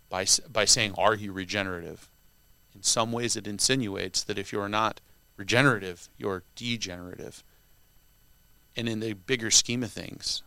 [0.09, 2.07] by by saying, "Are you regenerative?"
[2.75, 5.01] In some ways, it insinuates that if you're not
[5.37, 7.43] regenerative, you're degenerative.
[8.75, 10.43] And in the bigger scheme of things,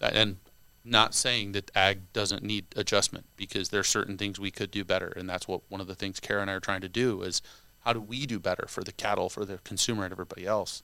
[0.00, 0.38] and
[0.84, 4.84] not saying that ag doesn't need adjustment because there are certain things we could do
[4.84, 7.22] better, and that's what one of the things Kara and I are trying to do
[7.22, 7.42] is
[7.80, 10.82] how do we do better for the cattle, for the consumer, and everybody else.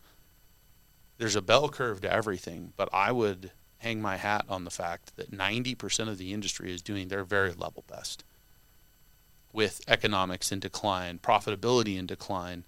[1.18, 5.16] There's a bell curve to everything, but I would hang my hat on the fact
[5.16, 8.24] that 90% of the industry is doing their very level best
[9.52, 12.64] with economics in decline, profitability in decline,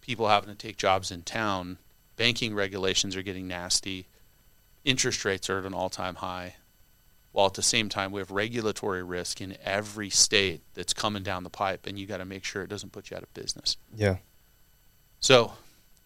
[0.00, 1.78] people having to take jobs in town,
[2.16, 4.06] banking regulations are getting nasty,
[4.84, 6.56] interest rates are at an all time high,
[7.32, 11.44] while at the same time we have regulatory risk in every state that's coming down
[11.44, 13.76] the pipe, and you got to make sure it doesn't put you out of business.
[13.96, 14.16] Yeah.
[15.20, 15.52] So,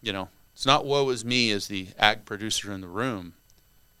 [0.01, 0.29] you know,
[0.59, 3.31] it's not woe is me as the ag producer in the room,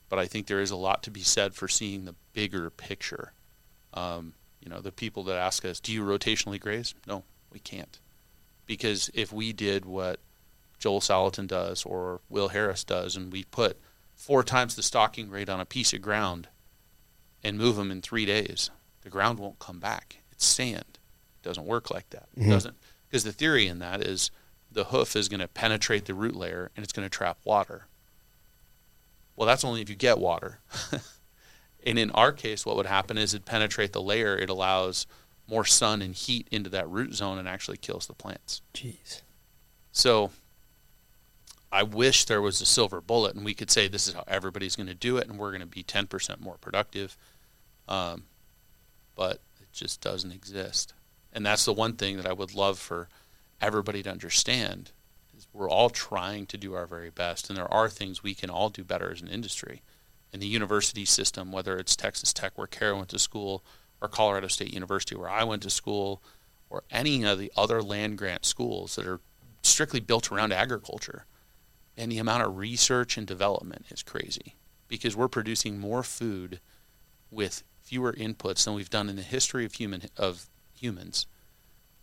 [0.09, 3.31] but I think there is a lot to be said for seeing the bigger picture.
[3.93, 6.95] Um, you know, the people that ask us, do you rotationally graze?
[7.07, 7.97] No, we can't.
[8.65, 10.19] Because if we did what
[10.79, 13.79] Joel Salatin does or Will Harris does, and we put
[14.13, 16.49] four times the stocking rate on a piece of ground
[17.41, 18.69] and move them in three days,
[19.03, 20.17] the ground won't come back.
[20.33, 20.83] It's sand.
[21.41, 22.27] It doesn't work like that.
[22.35, 22.51] It mm-hmm.
[22.51, 22.75] doesn't
[23.07, 24.29] because the theory in that is
[24.71, 27.87] the hoof is going to penetrate the root layer and it's going to trap water.
[29.35, 30.59] Well, that's only if you get water.
[31.85, 34.37] and in our case, what would happen is it penetrate the layer.
[34.37, 35.07] It allows
[35.47, 38.61] more sun and heat into that root zone and actually kills the plants.
[38.73, 39.21] Jeez.
[39.91, 40.31] So
[41.71, 44.75] I wish there was a silver bullet and we could say this is how everybody's
[44.75, 47.17] going to do it and we're going to be 10% more productive.
[47.87, 48.23] Um,
[49.15, 50.93] but it just doesn't exist.
[51.33, 53.07] And that's the one thing that I would love for
[53.61, 54.91] everybody to understand
[55.37, 58.49] is we're all trying to do our very best and there are things we can
[58.49, 59.81] all do better as an industry.
[60.31, 63.63] In the university system, whether it's Texas Tech where Kara went to school
[64.01, 66.21] or Colorado State University where I went to school
[66.69, 69.19] or any of the other land grant schools that are
[69.63, 71.25] strictly built around agriculture
[71.97, 74.55] and the amount of research and development is crazy
[74.87, 76.59] because we're producing more food
[77.29, 81.27] with fewer inputs than we've done in the history of human of humans.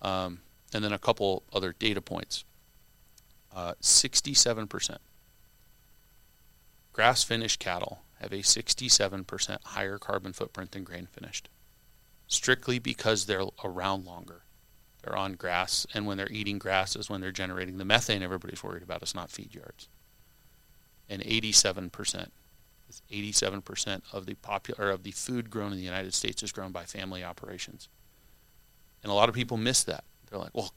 [0.02, 0.40] Um,
[0.72, 2.44] and then a couple other data points.
[3.54, 4.98] Uh, 67%
[6.96, 11.50] grass finished cattle have a 67% higher carbon footprint than grain finished,
[12.26, 14.40] strictly because they're around longer.
[15.02, 18.64] They're on grass, and when they're eating grass is when they're generating the methane everybody's
[18.64, 19.02] worried about.
[19.02, 19.88] It's not feed yards.
[21.06, 22.30] And 87%,
[23.12, 26.84] 87% of the popular of the food grown in the United States is grown by
[26.84, 27.90] family operations.
[29.02, 30.04] And a lot of people miss that.
[30.30, 30.72] They're like, well,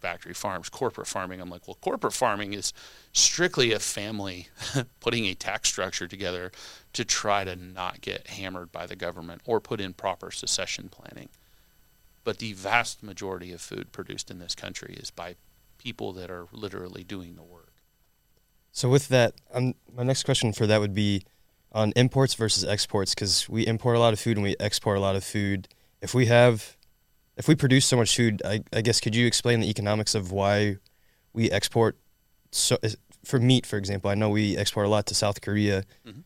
[0.00, 1.40] factory farms, corporate farming.
[1.40, 2.72] I'm like, well, corporate farming is
[3.12, 4.48] strictly a family
[5.00, 6.52] putting a tax structure together
[6.92, 11.28] to try to not get hammered by the government or put in proper succession planning.
[12.24, 15.36] But the vast majority of food produced in this country is by
[15.78, 17.72] people that are literally doing the work.
[18.72, 21.24] So, with that, um, my next question for that would be
[21.72, 25.00] on imports versus exports, because we import a lot of food and we export a
[25.00, 25.68] lot of food.
[26.02, 26.75] If we have,
[27.36, 30.32] if we produce so much food, I, I guess could you explain the economics of
[30.32, 30.76] why
[31.32, 31.98] we export
[32.50, 32.78] so
[33.24, 34.10] for meat, for example?
[34.10, 36.20] I know we export a lot to South Korea mm-hmm.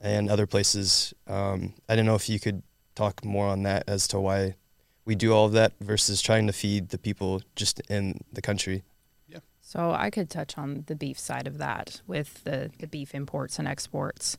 [0.00, 1.14] and other places.
[1.26, 2.62] Um, I don't know if you could
[2.94, 4.56] talk more on that as to why
[5.04, 8.82] we do all of that versus trying to feed the people just in the country.
[9.28, 9.38] Yeah.
[9.60, 13.58] So I could touch on the beef side of that with the, the beef imports
[13.60, 14.36] and exports.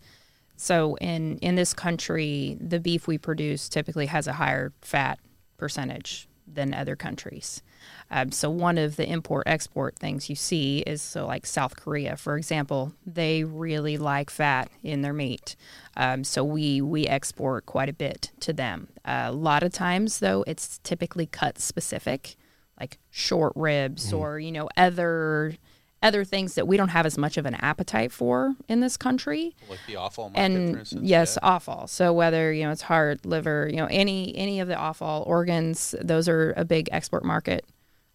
[0.58, 5.20] So in in this country, the beef we produce typically has a higher fat
[5.58, 7.62] percentage than other countries.
[8.10, 12.16] Um, so one of the import export things you see is so like South Korea,
[12.16, 15.56] for example, they really like fat in their meat.
[15.96, 18.88] Um, so we we export quite a bit to them.
[19.04, 22.36] Uh, a lot of times though, it's typically cut specific,
[22.80, 24.18] like short ribs mm.
[24.18, 25.56] or you know other
[26.04, 29.56] other things that we don't have as much of an appetite for in this country.
[29.70, 31.50] Like the offal market, and instance, yes, yeah.
[31.50, 31.88] offal.
[31.88, 35.96] So whether you know it's heart, liver, you know any any of the offal organs,
[36.02, 37.66] those are a big export market.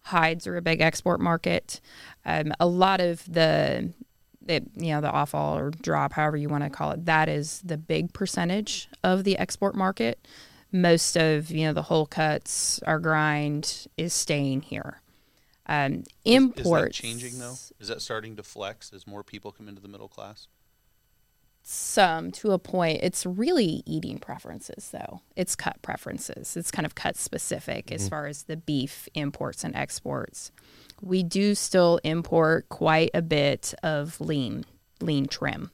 [0.03, 1.81] Hides are a big export market.
[2.25, 3.93] Um, a lot of the
[4.49, 7.63] it, you know the offal or drop, however you want to call it, that is
[7.65, 10.27] the big percentage of the export market.
[10.71, 15.02] Most of you know the whole cuts, our grind is staying here.
[15.67, 17.55] Um, imports is, is that changing though?
[17.79, 20.49] Is that starting to flex as more people come into the middle class?
[21.63, 23.01] some to a point.
[23.03, 25.21] It's really eating preferences, though.
[25.37, 26.57] It's cut preferences.
[26.57, 27.95] It's kind of cut specific mm-hmm.
[27.95, 30.51] as far as the beef imports and exports.
[31.01, 34.65] We do still import quite a bit of lean,
[35.01, 35.71] lean trim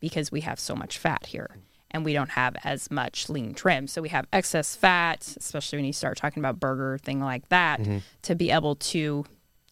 [0.00, 1.56] because we have so much fat here
[1.94, 3.86] and we don't have as much lean trim.
[3.86, 7.80] So we have excess fat, especially when you start talking about burger, thing like that,
[7.80, 7.98] mm-hmm.
[8.22, 9.24] to be able to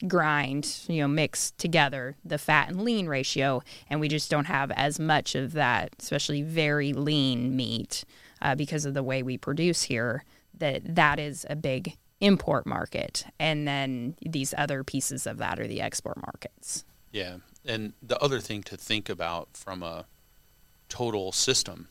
[0.06, 3.60] grind, you know, mix together the fat and lean ratio.
[3.90, 8.04] And we just don't have as much of that, especially very lean meat,
[8.40, 10.24] uh, because of the way we produce here.
[10.56, 15.66] That that is a big import market, and then these other pieces of that are
[15.66, 16.84] the export markets.
[17.10, 20.04] Yeah, and the other thing to think about from a
[20.88, 21.88] total system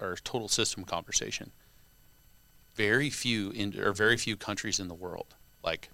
[0.00, 1.52] or total system conversation.
[2.74, 5.90] Very few in or very few countries in the world, like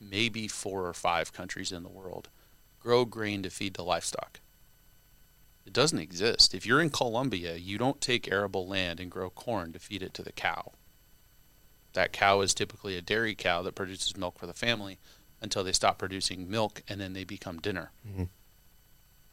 [0.00, 2.28] maybe four or five countries in the world,
[2.78, 4.40] grow grain to feed the livestock.
[5.66, 6.54] It doesn't exist.
[6.54, 10.14] If you're in Colombia, you don't take arable land and grow corn to feed it
[10.14, 10.72] to the cow.
[11.92, 14.98] That cow is typically a dairy cow that produces milk for the family
[15.40, 17.90] until they stop producing milk and then they become dinner.
[18.06, 18.24] Mm-hmm.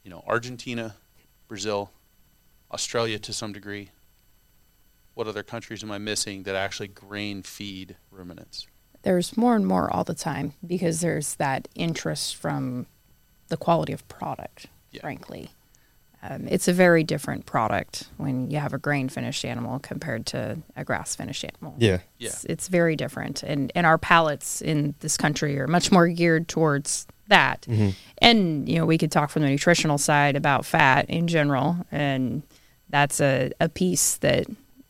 [0.04, 0.96] You know, Argentina,
[1.48, 1.92] Brazil,
[2.72, 3.92] Australia to some degree.
[5.14, 8.68] What other countries am I missing that actually grain feed ruminants?
[9.02, 12.86] There's more and more all the time because there's that interest from
[13.48, 15.02] the quality of product, yeah.
[15.02, 15.50] frankly.
[16.24, 20.58] Um, it's a very different product when you have a grain finished animal compared to
[20.76, 21.76] a grass finished animal.
[21.78, 22.00] Yeah.
[22.18, 22.30] Yeah.
[22.30, 23.44] It's, it's, very different.
[23.44, 27.62] And, and our palates in this country are much more geared towards that.
[27.70, 27.90] Mm-hmm.
[28.18, 31.78] And, you know, we could talk from the nutritional side about fat in general.
[31.92, 32.42] And
[32.89, 34.45] that's a, a piece that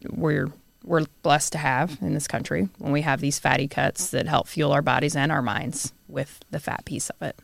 [0.10, 0.51] we're
[0.83, 4.47] we're blessed to have in this country when we have these fatty cuts that help
[4.47, 7.38] fuel our bodies and our minds with the fat piece of it.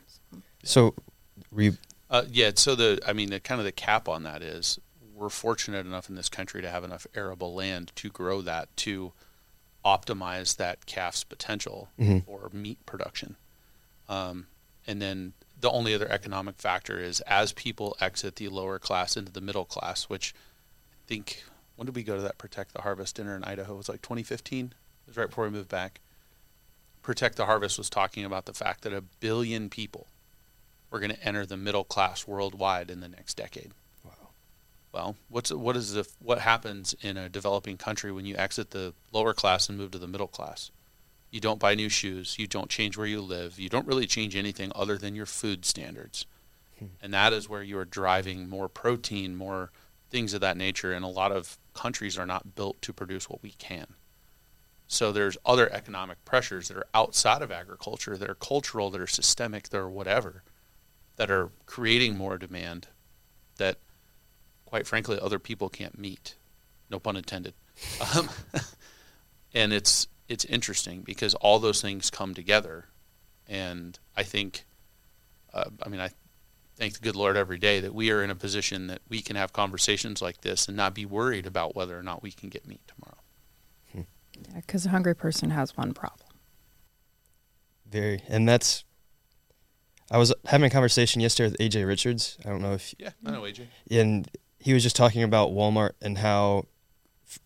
[0.64, 0.96] So,
[1.52, 1.74] we
[2.10, 2.52] uh, yeah.
[2.56, 4.80] So the I mean the kind of the cap on that is
[5.16, 9.14] we're fortunate enough in this country to have enough arable land to grow that to
[9.86, 12.20] optimize that calf's potential mm-hmm.
[12.20, 13.36] for meat production.
[14.08, 14.48] Um,
[14.88, 15.34] and then
[15.64, 19.64] the only other economic factor is as people exit the lower class into the middle
[19.64, 20.36] class, which
[20.92, 21.46] I think
[21.78, 23.76] when did we go to that Protect the Harvest dinner in Idaho?
[23.76, 24.66] It was like 2015.
[24.66, 24.74] It
[25.08, 26.02] was right before we moved back.
[27.02, 30.08] Protect the Harvest was talking about the fact that a billion people
[30.92, 33.72] were going to enter the middle class worldwide in the next decade.
[34.04, 34.12] Wow.
[34.92, 38.94] Well, what's what is the what happens in a developing country when you exit the
[39.14, 40.72] lower class and move to the middle class?
[41.34, 42.38] You don't buy new shoes.
[42.38, 43.60] You don't change where you live.
[43.60, 46.28] You don't really change anything other than your food standards.
[46.78, 46.86] Hmm.
[47.02, 49.72] And that is where you are driving more protein, more
[50.12, 50.94] things of that nature.
[50.94, 53.96] And a lot of countries are not built to produce what we can.
[54.86, 59.08] So there's other economic pressures that are outside of agriculture, that are cultural, that are
[59.08, 60.44] systemic, that are whatever,
[61.16, 62.90] that are creating more demand
[63.58, 63.80] that,
[64.66, 66.36] quite frankly, other people can't meet.
[66.92, 67.56] No pun intended.
[68.16, 68.30] Um,
[69.56, 72.86] and it's it's interesting because all those things come together,
[73.48, 74.66] and I think,
[75.54, 76.10] uh, I mean, I
[76.76, 79.36] thank the good Lord every day that we are in a position that we can
[79.36, 82.68] have conversations like this and not be worried about whether or not we can get
[82.68, 83.18] meat tomorrow.
[83.94, 86.30] Yeah, because a hungry person has one problem.
[87.90, 88.84] Very, and that's.
[90.12, 92.38] I was having a conversation yesterday with AJ Richards.
[92.46, 95.92] I don't know if yeah, I know AJ, and he was just talking about Walmart
[96.02, 96.66] and how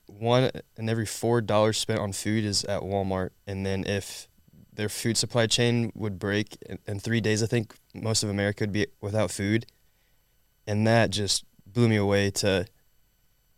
[0.05, 4.27] one in every four dollars spent on food is at Walmart, and then if
[4.73, 8.63] their food supply chain would break in, in, three days, I think most of America
[8.63, 9.65] would be without food,
[10.65, 12.29] and that just blew me away.
[12.31, 12.65] To,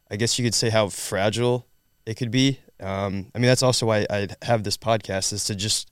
[0.10, 1.68] I guess you could say how fragile
[2.06, 2.60] it could be.
[2.80, 5.92] Um, I mean, that's also why I have this podcast is to just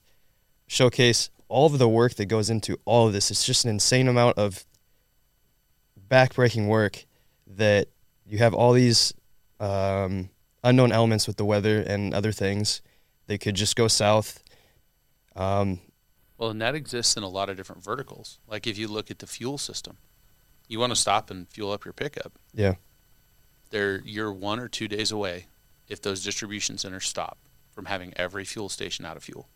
[0.67, 3.31] showcase all of the work that goes into all of this.
[3.31, 4.65] It's just an insane amount of
[6.09, 7.05] backbreaking work
[7.45, 7.87] that
[8.25, 9.13] you have all these
[9.59, 10.29] um,
[10.63, 12.81] unknown elements with the weather and other things.
[13.27, 14.43] They could just go south.
[15.35, 15.79] Um,
[16.37, 18.39] well, and that exists in a lot of different verticals.
[18.47, 19.97] Like if you look at the fuel system,
[20.67, 22.33] you want to stop and fuel up your pickup.
[22.53, 22.75] Yeah.
[23.69, 25.47] There, you're one or two days away
[25.87, 27.37] if those distribution centers stop
[27.71, 29.49] from having every fuel station out of fuel.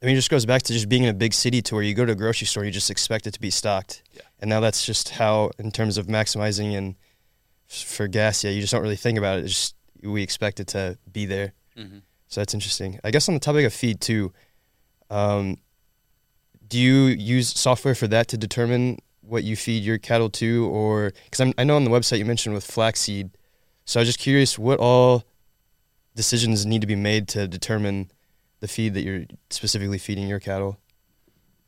[0.00, 1.82] I mean, it just goes back to just being in a big city to where
[1.82, 4.02] you go to a grocery store, you just expect it to be stocked.
[4.12, 4.22] Yeah.
[4.38, 6.94] And now that's just how, in terms of maximizing and
[7.68, 9.44] for gas, yeah, you just don't really think about it.
[9.44, 11.52] It's just we expect it to be there.
[11.76, 11.98] Mm-hmm.
[12.28, 12.98] So that's interesting.
[13.04, 14.32] I guess on the topic of feed too,
[15.10, 15.56] um,
[16.66, 21.12] do you use software for that to determine what you feed your cattle to, or
[21.30, 23.30] because I know on the website you mentioned with flaxseed.
[23.84, 25.24] So I was just curious, what all
[26.14, 28.10] decisions need to be made to determine
[28.60, 30.78] the feed that you're specifically feeding your cattle?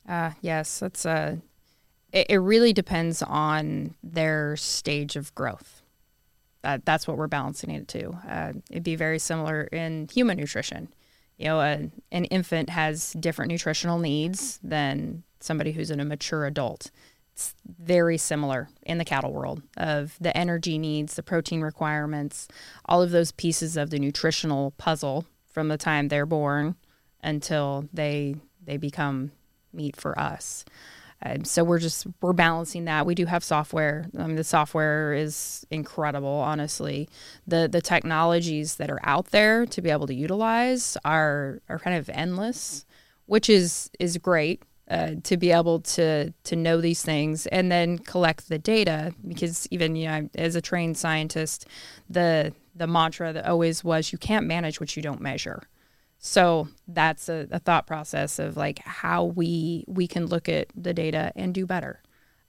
[0.09, 1.39] Uh, yes, that's a
[2.11, 5.80] It, it really depends on their stage of growth.
[6.63, 8.11] That, that's what we're balancing it to.
[8.27, 10.89] Uh, it'd be very similar in human nutrition.
[11.37, 16.45] You know, a, an infant has different nutritional needs than somebody who's in a mature
[16.45, 16.91] adult.
[17.33, 22.47] It's very similar in the cattle world of the energy needs, the protein requirements,
[22.85, 26.75] all of those pieces of the nutritional puzzle from the time they're born
[27.23, 29.31] until they they become
[29.73, 30.63] meat for us.
[31.23, 33.05] Um, so we're just we're balancing that.
[33.05, 34.07] We do have software.
[34.17, 36.29] I mean, the software is incredible.
[36.29, 37.09] Honestly,
[37.47, 41.97] the the technologies that are out there to be able to utilize are are kind
[41.97, 42.85] of endless,
[43.27, 44.63] which is is great.
[44.89, 49.65] Uh, to be able to to know these things and then collect the data because
[49.71, 51.65] even you know as a trained scientist
[52.09, 55.63] the the mantra that always was you can't manage what you don't measure
[56.23, 60.93] so that's a, a, thought process of like how we we can look at the
[60.93, 61.99] data and do better.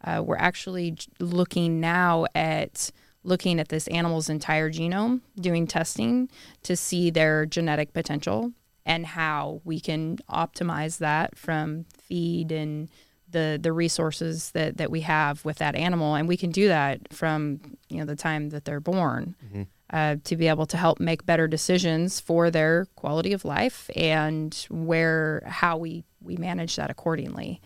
[0.05, 2.91] Uh, we're actually looking now at
[3.25, 6.29] looking at this animal's entire genome, doing testing
[6.63, 8.53] to see their genetic potential
[8.85, 12.91] and how we can optimize that from feed and
[13.31, 17.11] the the resources that that we have with that animal, and we can do that
[17.11, 17.59] from
[17.89, 19.35] you know the time that they're born.
[19.47, 19.63] Mm-hmm
[19.93, 24.67] uh, to be able to help make better decisions for their quality of life and
[24.71, 27.61] where how we we manage that accordingly.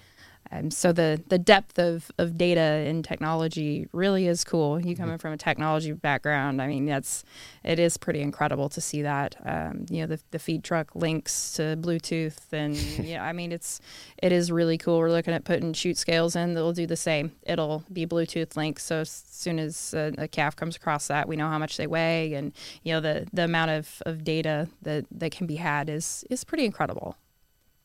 [0.53, 4.79] Um, so the the depth of, of data and technology really is cool.
[4.81, 5.21] You coming mm-hmm.
[5.21, 7.25] from a technology background, I mean that's
[7.65, 9.37] it is pretty incredible to see that.
[9.45, 13.81] Um, you know the, the feed truck links to Bluetooth and yeah, I mean it's
[14.23, 14.99] it is really cool.
[14.99, 17.33] We're looking at putting chute scales in that'll do the same.
[17.43, 21.37] It'll be Bluetooth links, so as soon as a, a calf comes across that, we
[21.37, 25.07] know how much they weigh, and you know the the amount of, of data that
[25.11, 27.17] that can be had is is pretty incredible.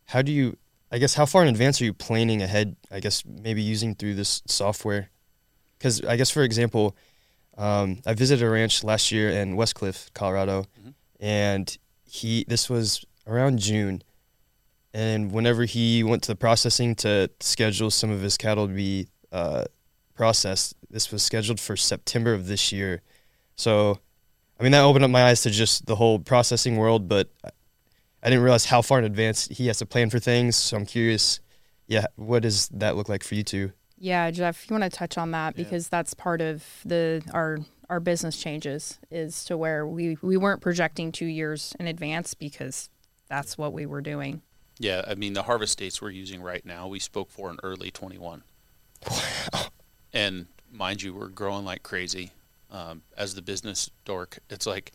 [0.05, 0.57] How do you
[0.91, 2.75] I guess how far in advance are you planning ahead?
[2.91, 5.09] I guess maybe using through this software,
[5.77, 6.97] because I guess for example,
[7.57, 10.89] um, I visited a ranch last year in Westcliffe, Colorado, mm-hmm.
[11.19, 14.03] and he this was around June,
[14.93, 19.07] and whenever he went to the processing to schedule some of his cattle to be
[19.31, 19.63] uh,
[20.13, 23.01] processed, this was scheduled for September of this year.
[23.55, 23.99] So,
[24.59, 27.29] I mean that opened up my eyes to just the whole processing world, but
[28.23, 30.55] I didn't realize how far in advance he has to plan for things.
[30.55, 31.39] So I'm curious,
[31.87, 33.71] yeah, what does that look like for you two?
[33.97, 35.97] Yeah, Jeff, you want to touch on that because yeah.
[35.97, 41.11] that's part of the our our business changes is to where we we weren't projecting
[41.11, 42.89] two years in advance because
[43.27, 44.41] that's what we were doing.
[44.79, 47.91] Yeah, I mean the harvest dates we're using right now, we spoke for in early
[47.91, 48.43] 21.
[49.09, 49.67] Wow.
[50.13, 52.31] And mind you, we're growing like crazy.
[52.71, 54.93] Um, as the business dork, it's like,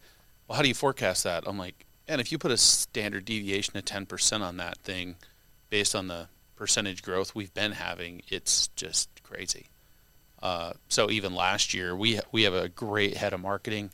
[0.49, 1.45] well, how do you forecast that?
[1.47, 5.17] I'm like, and if you put a standard deviation of 10% on that thing
[5.71, 9.67] based on the percentage growth we've been having, it's just crazy.
[10.43, 13.91] Uh, so even last year, we we have a great head of marketing,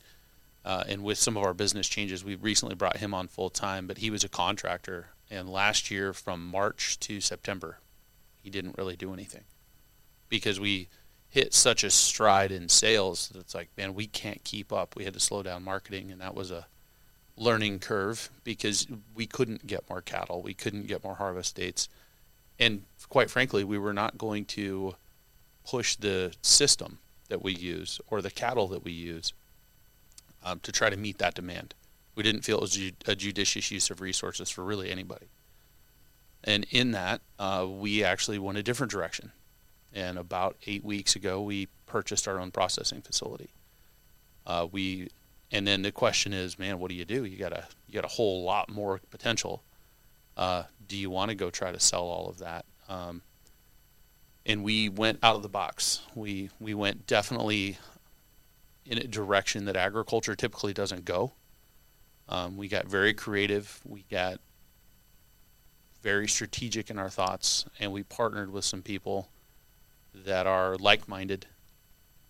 [0.64, 3.86] uh, and with some of our business changes, we recently brought him on full time.
[3.86, 7.78] But he was a contractor, and last year from March to September,
[8.42, 9.44] he didn't really do anything
[10.28, 10.88] because we
[11.28, 14.96] hit such a stride in sales that it's like, man, we can't keep up.
[14.96, 16.66] We had to slow down marketing, and that was a
[17.42, 21.88] learning curve because we couldn't get more cattle, we couldn't get more harvest dates,
[22.58, 24.94] and quite frankly, we were not going to
[25.66, 29.32] push the system that we use or the cattle that we use
[30.44, 31.74] um, to try to meet that demand.
[32.14, 35.26] We didn't feel it was a judicious use of resources for really anybody.
[36.44, 39.32] And in that, uh, we actually went a different direction.
[39.94, 43.50] And about eight weeks ago, we purchased our own processing facility.
[44.46, 45.08] Uh, we
[45.52, 47.24] and then the question is, man, what do you do?
[47.24, 49.62] You got a you got a whole lot more potential.
[50.36, 52.64] Uh, do you want to go try to sell all of that?
[52.88, 53.20] Um,
[54.46, 56.00] and we went out of the box.
[56.14, 57.76] We we went definitely
[58.86, 61.32] in a direction that agriculture typically doesn't go.
[62.28, 63.78] Um, we got very creative.
[63.84, 64.40] We got
[66.02, 69.28] very strategic in our thoughts, and we partnered with some people
[70.14, 71.46] that are like-minded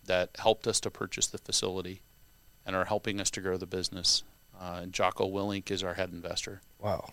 [0.05, 2.01] that helped us to purchase the facility
[2.65, 4.23] and are helping us to grow the business.
[4.59, 6.61] Uh, Jocko Willink is our head investor.
[6.79, 7.09] Wow.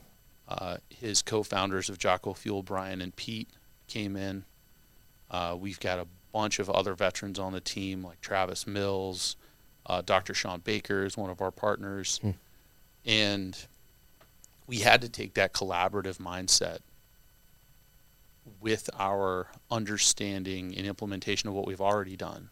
[0.48, 3.48] Uh, his co-founders of Jocko Fuel, Brian and Pete,
[3.86, 4.44] came in.
[5.30, 9.36] Uh, we've got a bunch of other veterans on the team, like Travis Mills,
[9.86, 10.34] uh, Dr.
[10.34, 12.30] Shawn Baker is one of our partners, hmm.
[13.04, 13.66] and
[14.66, 16.78] we had to take that collaborative mindset
[18.60, 22.50] with our understanding and implementation of what we've already done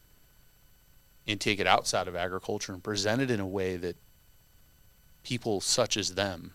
[1.29, 3.97] and take it outside of agriculture and present it in a way that
[5.23, 6.55] people such as them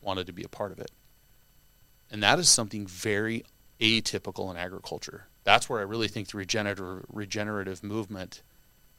[0.00, 0.92] wanted to be a part of it.
[2.10, 3.44] And that is something very
[3.80, 5.26] atypical in agriculture.
[5.42, 8.40] that's where I really think the regenerative regenerative movement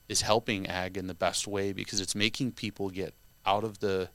[0.08, 4.10] is helping ag in the best way because it's making people get out of the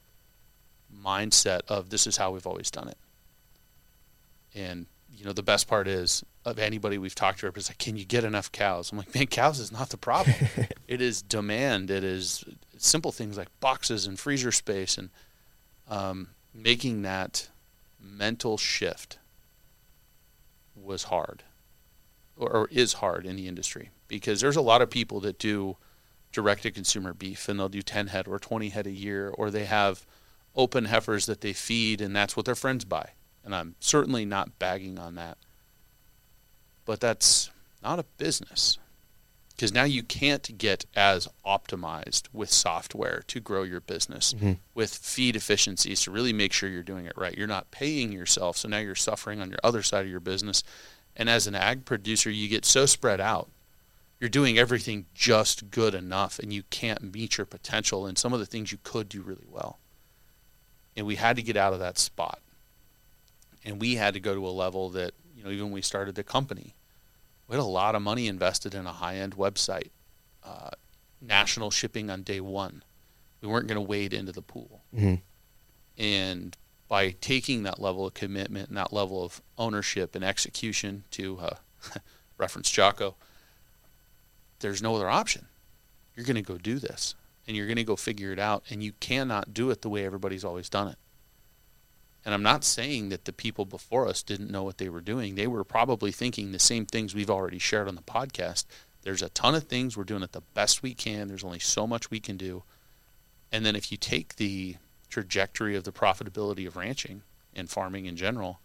[1.05, 2.99] mindset of this is how we've always done it.
[4.55, 4.87] And
[5.21, 8.07] you know the best part is of anybody we've talked to is like, can you
[8.07, 8.91] get enough cows?
[8.91, 10.35] I'm like, man, cows is not the problem.
[10.89, 11.91] it is demand.
[11.91, 12.43] It is
[12.79, 15.11] simple things like boxes and freezer space and
[15.89, 17.51] um, making that
[18.01, 19.19] mental shift
[20.75, 21.43] was hard
[22.39, 25.77] or, or is hard in the industry because there's a lot of people that do
[26.33, 29.51] direct to consumer beef and they'll do 10 head or 20 head a year or
[29.51, 30.07] they have
[30.57, 33.11] open heifers that they feed and that's what their friends buy
[33.45, 35.39] and i'm certainly not bagging on that
[36.85, 37.51] but that's
[37.83, 38.79] not a business
[39.55, 44.53] because now you can't get as optimized with software to grow your business Mm-hmm.
[44.75, 47.37] with feed efficiencies to really make sure you're doing it right.
[47.37, 50.63] You're not paying yourself so now you're suffering on your other side of your business.
[51.15, 53.51] And as an ag producer you get so spread out.
[54.19, 58.41] You're doing everything just good enough and you can't meet your potential in some of
[58.41, 59.79] the things you could do really well.
[60.97, 62.41] And we had to get out of that spot
[63.65, 66.15] and we had to go to a level that you know even when we started
[66.15, 66.75] the company
[67.49, 69.91] we had a lot of money invested in a high-end website
[70.45, 70.71] uh,
[71.21, 72.83] national shipping on day one
[73.41, 75.15] we weren't going to wade into the pool hmm
[75.99, 76.57] and
[76.89, 81.55] by taking that level of commitment and that level of ownership and execution to uh,
[82.37, 83.15] reference Jocko,
[84.59, 85.47] there's no other option.
[86.17, 87.15] You're going to go do this
[87.47, 90.05] and you're going to go figure it out, and you cannot do it the way
[90.05, 90.97] everybody's always done it.
[92.25, 95.35] And I'm not saying that the people before us didn't know what they were doing.
[95.35, 98.67] They were probably thinking the same things we've already shared on the podcast.
[99.03, 101.29] There's a ton of things we're doing it the best we can.
[101.29, 102.63] There's only so much we can do.
[103.51, 104.77] And then if you take the
[105.09, 107.23] trajectory of the profitability of ranching
[107.55, 108.61] and farming in general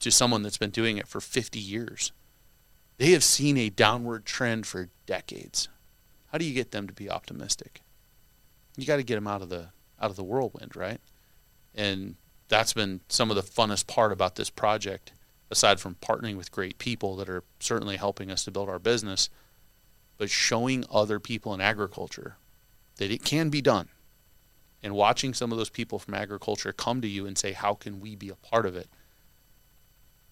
[0.00, 2.12] to someone that's been doing it for 50 years,
[2.98, 5.68] they have seen a downward trend for decades.
[6.32, 7.82] How do you get them to be optimistic?
[8.76, 9.68] You got to get them out of the
[10.00, 11.00] out of the whirlwind, right?
[11.74, 12.16] And
[12.48, 15.12] that's been some of the funnest part about this project
[15.50, 19.28] aside from partnering with great people that are certainly helping us to build our business,
[20.18, 22.36] but showing other people in agriculture
[22.96, 23.88] that it can be done
[24.82, 28.00] and watching some of those people from agriculture come to you and say, "How can
[28.00, 28.88] we be a part of it?"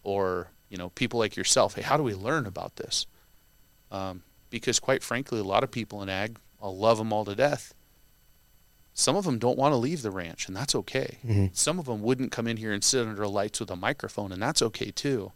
[0.02, 3.06] Or you know, people like yourself, "Hey, how do we learn about this?"
[3.90, 7.34] Um, because quite frankly, a lot of people in ag, I'll love them all to
[7.34, 7.74] death.
[8.96, 11.18] Some of them don't want to leave the ranch, and that's okay.
[11.24, 11.54] Mhm.
[11.54, 14.40] Some of them wouldn't come in here and sit under lights with a microphone, and
[14.40, 15.32] that's okay too.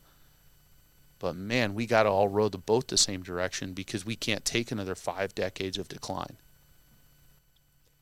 [1.18, 4.44] But man, we got to all row the boat the same direction because we can't
[4.44, 6.36] take another five decades of decline.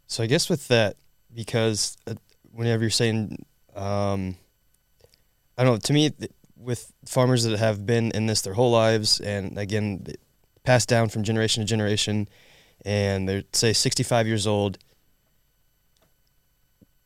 [0.07, 0.97] So I guess with that,
[1.35, 2.15] because uh,
[2.53, 3.45] whenever you're saying,
[3.75, 4.37] um,
[5.57, 6.11] I don't know, to me,
[6.57, 10.07] with farmers that have been in this their whole lives, and again,
[10.65, 12.29] passed down from generation to generation,
[12.85, 14.77] and they're say 65 years old.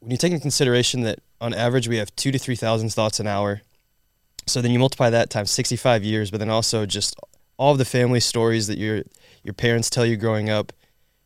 [0.01, 3.21] When you take into consideration that on average we have two to three thousand thoughts
[3.21, 3.63] an hour,
[4.47, 7.15] so then you multiply that times 65 years, but then also just
[7.57, 9.03] all of the family stories that your
[9.45, 10.73] your parents tell you growing up,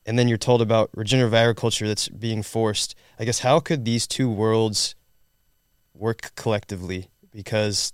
[0.04, 2.94] and then you're told about regenerative agriculture that's being forced.
[3.18, 4.94] I guess how could these two worlds
[5.94, 7.08] work collectively?
[7.32, 7.92] Because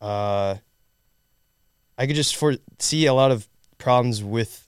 [0.00, 0.56] uh,
[1.98, 4.66] I could just for see a lot of problems with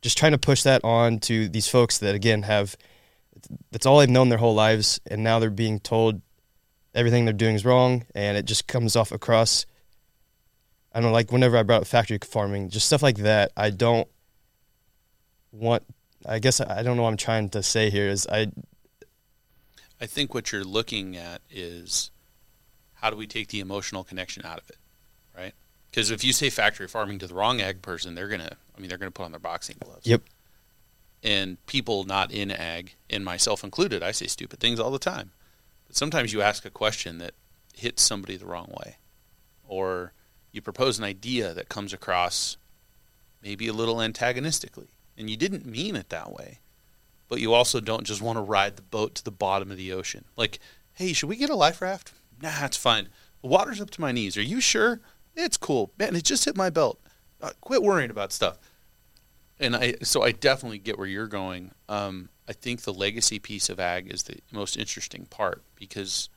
[0.00, 2.76] just trying to push that on to these folks that again have
[3.70, 6.20] that's all they've known their whole lives, and now they're being told
[6.94, 9.66] everything they're doing is wrong, and it just comes off across.
[10.92, 13.52] I don't know, like whenever I brought up factory farming, just stuff like that.
[13.56, 14.08] I don't
[15.50, 15.84] want.
[16.26, 18.08] I guess I don't know what I'm trying to say here.
[18.08, 18.52] Is I
[20.02, 22.10] I think what you're looking at is
[22.94, 24.78] how do we take the emotional connection out of it,
[25.36, 25.54] right?
[25.90, 28.88] Because if you say factory farming to the wrong ag person, they're gonna, I mean,
[28.88, 30.04] they're gonna put on their boxing gloves.
[30.04, 30.22] Yep.
[31.22, 35.30] And people not in ag, and myself included, I say stupid things all the time.
[35.86, 37.34] But sometimes you ask a question that
[37.74, 38.96] hits somebody the wrong way,
[39.66, 40.12] or
[40.50, 42.56] you propose an idea that comes across
[43.42, 46.58] maybe a little antagonistically, and you didn't mean it that way
[47.32, 49.90] but you also don't just want to ride the boat to the bottom of the
[49.90, 50.26] ocean.
[50.36, 50.58] Like,
[50.92, 52.12] hey, should we get a life raft?
[52.42, 53.08] Nah, it's fine.
[53.40, 54.36] The water's up to my knees.
[54.36, 55.00] Are you sure?
[55.34, 55.94] It's cool.
[55.98, 57.00] Man, it just hit my belt.
[57.40, 58.58] Uh, quit worrying about stuff.
[59.62, 61.70] And I, so I definitely get where you're going.
[61.88, 66.28] Um, I think the legacy piece of ag is the most interesting part because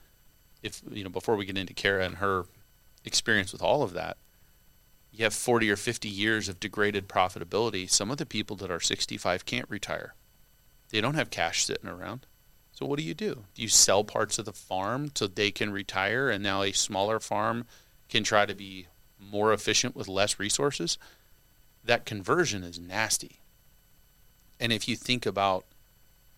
[0.61, 2.45] if, you know, before we get into Kara and her
[3.03, 4.17] experience with all of that,
[5.11, 7.89] you have 40 or 50 years of degraded profitability.
[7.89, 10.13] Some of the people that are 65 can't retire.
[10.89, 12.27] They don't have cash sitting around.
[12.73, 13.45] So what do you do?
[13.55, 17.19] Do you sell parts of the farm so they can retire and now a smaller
[17.19, 17.65] farm
[18.07, 18.87] can try to be
[19.19, 20.99] more efficient with less resources,
[21.85, 23.39] that conversion is nasty.
[24.59, 25.65] And if you think about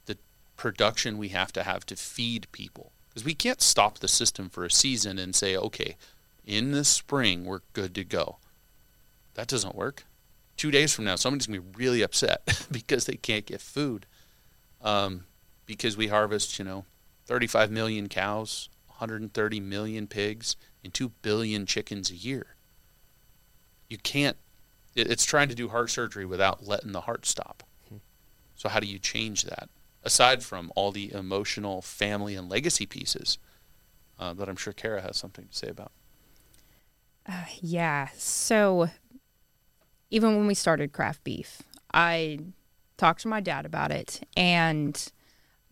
[0.06, 0.18] the
[0.56, 4.66] production we have to have to feed people, because we can't stop the system for
[4.66, 5.96] a season and say, okay,
[6.46, 8.38] in the spring, we're good to go.
[9.34, 10.06] That doesn't work.
[10.56, 14.06] Two days from now, somebody's going to be really upset because they can't get food.
[14.82, 15.26] Um,
[15.66, 16.86] because we harvest, you know,
[17.26, 22.56] 35 million cows, 130 million pigs, and 2 billion chickens a year.
[23.90, 24.38] You can't,
[24.98, 27.64] it's trying to do heart surgery without letting the heart stop.
[28.56, 29.70] So, how do you change that?
[30.04, 33.38] Aside from all the emotional family and legacy pieces
[34.20, 35.92] uh, that I'm sure Kara has something to say about.
[37.28, 38.10] Uh, yeah.
[38.18, 38.90] So,
[40.10, 41.62] even when we started craft beef,
[41.94, 42.40] I
[42.98, 44.22] talked to my dad about it.
[44.36, 45.12] And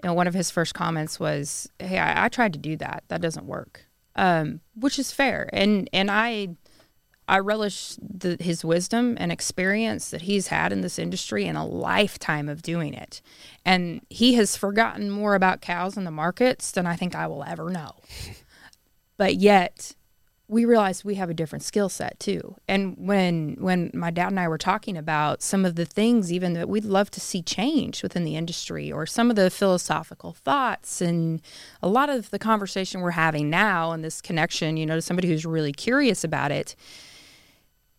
[0.04, 3.04] you know, one of his first comments was, Hey, I, I tried to do that.
[3.08, 3.86] That doesn't work.
[4.16, 5.50] Um, which is fair.
[5.52, 6.56] And, and I,
[7.28, 11.64] I relish the, his wisdom and experience that he's had in this industry and a
[11.64, 13.22] lifetime of doing it.
[13.66, 17.44] And he has forgotten more about cows in the markets than I think I will
[17.44, 17.92] ever know.
[19.18, 19.96] But yet,
[20.48, 22.56] we realize we have a different skill set too.
[22.68, 26.54] And when when my dad and I were talking about some of the things even
[26.54, 31.02] that we'd love to see change within the industry or some of the philosophical thoughts
[31.02, 31.42] and
[31.82, 35.28] a lot of the conversation we're having now and this connection, you know, to somebody
[35.28, 36.76] who's really curious about it,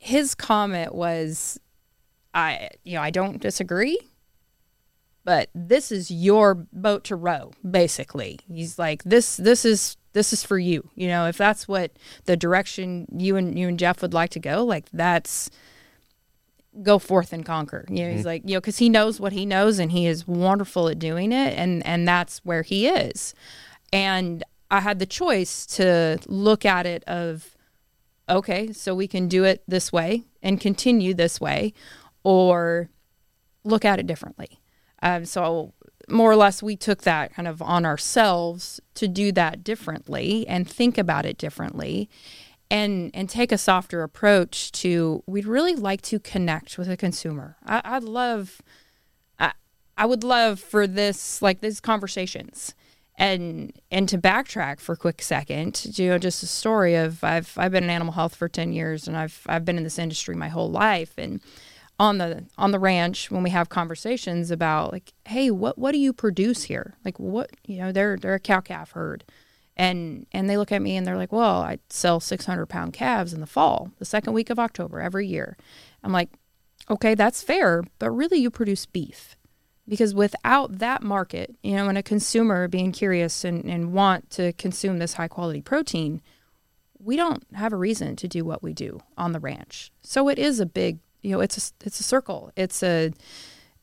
[0.06, 1.58] his comment was
[2.32, 3.98] I you know, I don't disagree,
[5.24, 8.38] but this is your boat to row basically.
[8.46, 10.88] He's like this this is this is for you.
[10.94, 11.90] You know, if that's what
[12.26, 15.50] the direction you and you and Jeff would like to go, like that's
[16.82, 17.84] go forth and conquer.
[17.88, 18.16] You know, mm-hmm.
[18.16, 21.00] he's like, you know, cuz he knows what he knows and he is wonderful at
[21.00, 23.34] doing it and and that's where he is.
[23.92, 27.55] And I had the choice to look at it of
[28.28, 31.72] okay, so we can do it this way and continue this way
[32.24, 32.88] or
[33.64, 34.60] look at it differently.
[35.02, 35.74] Um, so
[36.08, 40.68] more or less we took that kind of on ourselves to do that differently and
[40.68, 42.08] think about it differently
[42.70, 47.56] and and take a softer approach to we'd really like to connect with a consumer
[47.64, 48.60] I, i'd love
[49.38, 49.52] I,
[49.96, 52.74] I would love for this like these conversations
[53.18, 57.56] and and to backtrack for a quick second you know just a story of i've
[57.56, 60.34] i've been in animal health for 10 years and i've i've been in this industry
[60.34, 61.14] my whole life.
[61.16, 61.40] And
[61.98, 65.98] on the on the ranch when we have conversations about like hey what what do
[65.98, 66.94] you produce here?
[67.04, 69.24] Like what you know they're they're a cow calf herd.
[69.78, 73.32] And and they look at me and they're like well i sell 600 pound calves
[73.32, 75.56] in the fall the second week of october every year.
[76.02, 76.30] I'm like
[76.88, 79.36] okay that's fair but really you produce beef
[79.88, 84.52] because without that market you know and a consumer being curious and, and want to
[84.54, 86.20] consume this high quality protein
[87.06, 89.92] we don't have a reason to do what we do on the ranch.
[90.02, 92.52] So it is a big you know it's a it's a circle.
[92.56, 93.12] It's a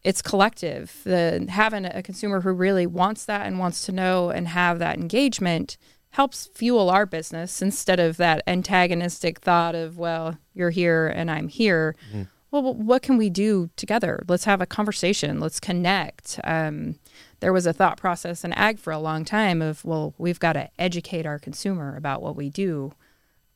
[0.03, 0.99] it's collective.
[1.03, 4.97] The having a consumer who really wants that and wants to know and have that
[4.97, 5.77] engagement
[6.11, 11.47] helps fuel our business instead of that antagonistic thought of well you're here and i'm
[11.47, 11.95] here.
[12.09, 12.23] Mm-hmm.
[12.61, 14.23] Well what can we do together?
[14.27, 15.39] Let's have a conversation.
[15.39, 16.39] Let's connect.
[16.43, 16.99] Um,
[17.39, 20.53] there was a thought process in ag for a long time of well we've got
[20.53, 22.93] to educate our consumer about what we do.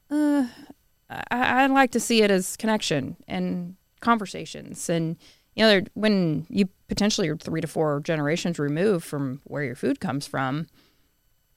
[0.09, 0.47] Uh,
[1.09, 4.89] I, I like to see it as connection and conversations.
[4.89, 5.17] And
[5.55, 9.99] you know when you potentially are three to four generations removed from where your food
[9.99, 10.67] comes from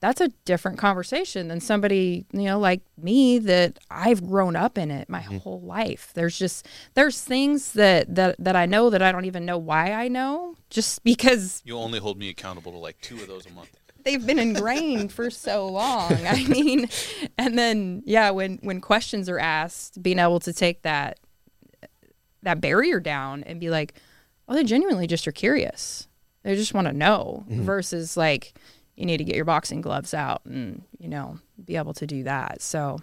[0.01, 4.91] that's a different conversation than somebody you know like me that i've grown up in
[4.91, 5.37] it my mm-hmm.
[5.37, 9.45] whole life there's just there's things that that that i know that i don't even
[9.45, 13.27] know why i know just because you only hold me accountable to like two of
[13.27, 16.25] those a month they've been ingrained for so long.
[16.27, 16.89] I mean,
[17.37, 21.19] and then yeah, when when questions are asked, being able to take that
[22.43, 23.93] that barrier down and be like,
[24.47, 26.07] oh, they genuinely just are curious.
[26.43, 27.63] They just want to know mm-hmm.
[27.63, 28.53] versus like
[29.01, 32.23] you need to get your boxing gloves out and you know be able to do
[32.23, 32.61] that.
[32.61, 32.99] So,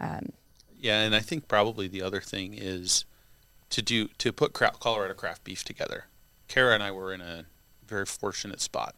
[0.00, 0.30] um,
[0.78, 3.04] yeah, and I think probably the other thing is
[3.70, 6.06] to do to put Colorado craft beef together.
[6.48, 7.44] Kara and I were in a
[7.86, 8.94] very fortunate spot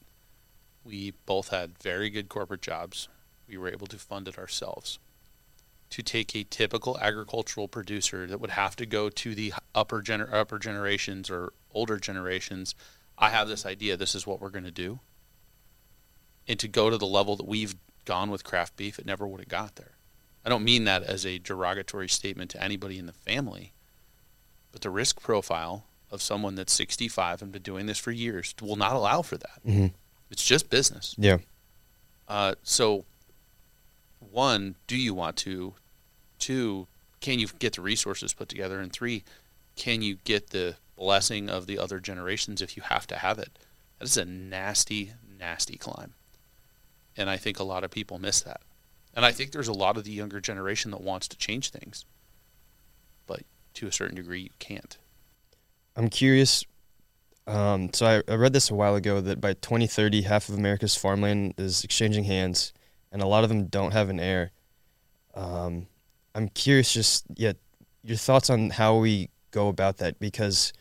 [0.84, 3.08] we both had very good corporate jobs.
[3.48, 4.98] We were able to fund it ourselves.
[5.90, 10.32] To take a typical agricultural producer that would have to go to the upper gener-
[10.32, 12.74] upper generations or older generations,
[13.16, 13.96] I have this idea.
[13.96, 15.00] This is what we're going to do.
[16.46, 17.74] And to go to the level that we've
[18.04, 19.92] gone with craft beef, it never would have got there.
[20.44, 23.72] I don't mean that as a derogatory statement to anybody in the family,
[24.72, 28.76] but the risk profile of someone that's 65 and been doing this for years will
[28.76, 29.60] not allow for that.
[29.66, 29.86] Mm-hmm.
[30.30, 31.14] It's just business.
[31.16, 31.38] Yeah.
[32.28, 33.04] Uh, so,
[34.18, 35.74] one, do you want to?
[36.38, 36.88] Two,
[37.20, 38.80] can you get the resources put together?
[38.80, 39.24] And three,
[39.76, 43.58] can you get the blessing of the other generations if you have to have it?
[43.98, 46.14] That is a nasty, nasty climb.
[47.16, 48.60] And I think a lot of people miss that.
[49.14, 52.04] And I think there's a lot of the younger generation that wants to change things.
[53.26, 53.42] But
[53.74, 54.96] to a certain degree, you can't.
[55.96, 56.64] I'm curious.
[57.46, 60.96] Um, so I, I read this a while ago that by 2030, half of America's
[60.96, 62.72] farmland is exchanging hands,
[63.12, 64.50] and a lot of them don't have an heir.
[65.34, 65.86] Um,
[66.34, 67.56] I'm curious, just yet
[68.02, 70.72] your thoughts on how we go about that because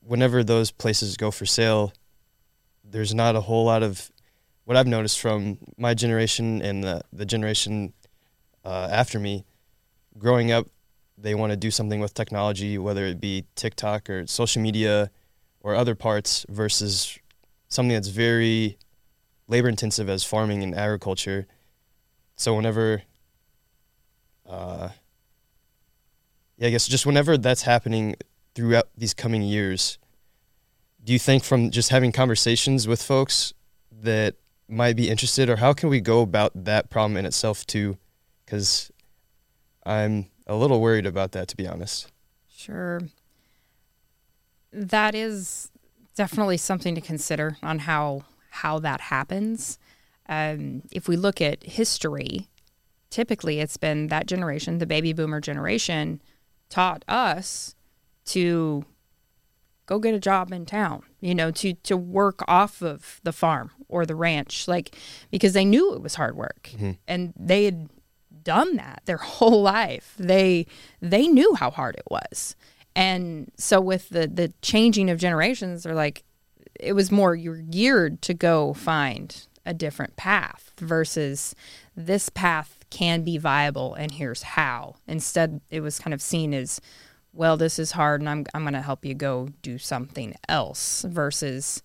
[0.00, 1.92] whenever those places go for sale,
[2.84, 4.10] there's not a whole lot of
[4.66, 7.92] what I've noticed from my generation and the, the generation
[8.64, 9.44] uh, after me.
[10.18, 10.66] Growing up,
[11.16, 15.10] they want to do something with technology, whether it be TikTok or social media
[15.60, 17.16] or other parts, versus
[17.68, 18.76] something that's very
[19.46, 21.46] labor intensive as farming and agriculture.
[22.34, 23.02] So whenever,
[24.48, 24.88] uh,
[26.58, 28.16] yeah, I guess just whenever that's happening
[28.56, 29.98] throughout these coming years,
[31.04, 33.54] do you think from just having conversations with folks
[34.02, 34.34] that
[34.68, 37.96] might be interested, or how can we go about that problem in itself too?
[38.44, 38.90] Because
[39.84, 42.10] I'm a little worried about that, to be honest.
[42.48, 43.00] Sure.
[44.72, 45.70] That is
[46.14, 49.78] definitely something to consider on how how that happens.
[50.28, 52.48] Um, if we look at history,
[53.10, 56.20] typically it's been that generation, the baby boomer generation,
[56.70, 57.74] taught us
[58.26, 58.84] to
[59.86, 63.70] go get a job in town, you know, to to work off of the farm
[63.88, 64.94] or the ranch, like
[65.30, 66.92] because they knew it was hard work Mm-hmm.
[67.08, 67.88] and they had
[68.42, 70.14] done that their whole life.
[70.18, 70.66] They
[71.00, 72.56] they knew how hard it was.
[72.94, 76.24] And so with the the changing of generations, they're like
[76.78, 81.54] it was more you're geared to go find a different path versus
[81.96, 84.94] this path can be viable and here's how.
[85.08, 86.80] Instead it was kind of seen as
[87.36, 91.04] well this is hard and I'm I'm going to help you go do something else
[91.08, 91.82] versus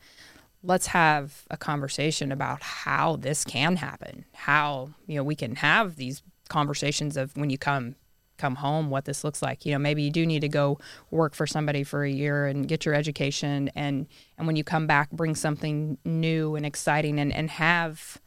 [0.64, 4.26] let's have a conversation about how this can happen.
[4.34, 7.96] How, you know, we can have these conversations of when you come
[8.38, 9.66] come home what this looks like.
[9.66, 10.80] You know, maybe you do need to go
[11.12, 14.88] work for somebody for a year and get your education and and when you come
[14.88, 18.20] back bring something new and exciting and and have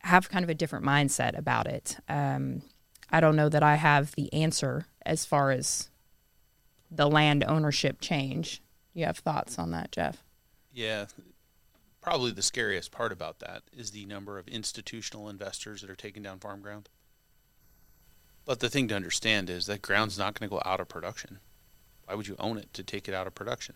[0.00, 1.98] have kind of a different mindset about it.
[2.08, 2.62] Um,
[3.10, 5.88] I don't know that I have the answer as far as
[6.90, 8.62] the land ownership change.
[8.94, 10.24] You have thoughts on that, Jeff?
[10.72, 11.06] Yeah.
[12.00, 16.22] Probably the scariest part about that is the number of institutional investors that are taking
[16.22, 16.88] down farm ground.
[18.44, 21.38] But the thing to understand is that ground's not going to go out of production.
[22.06, 23.74] Why would you own it to take it out of production?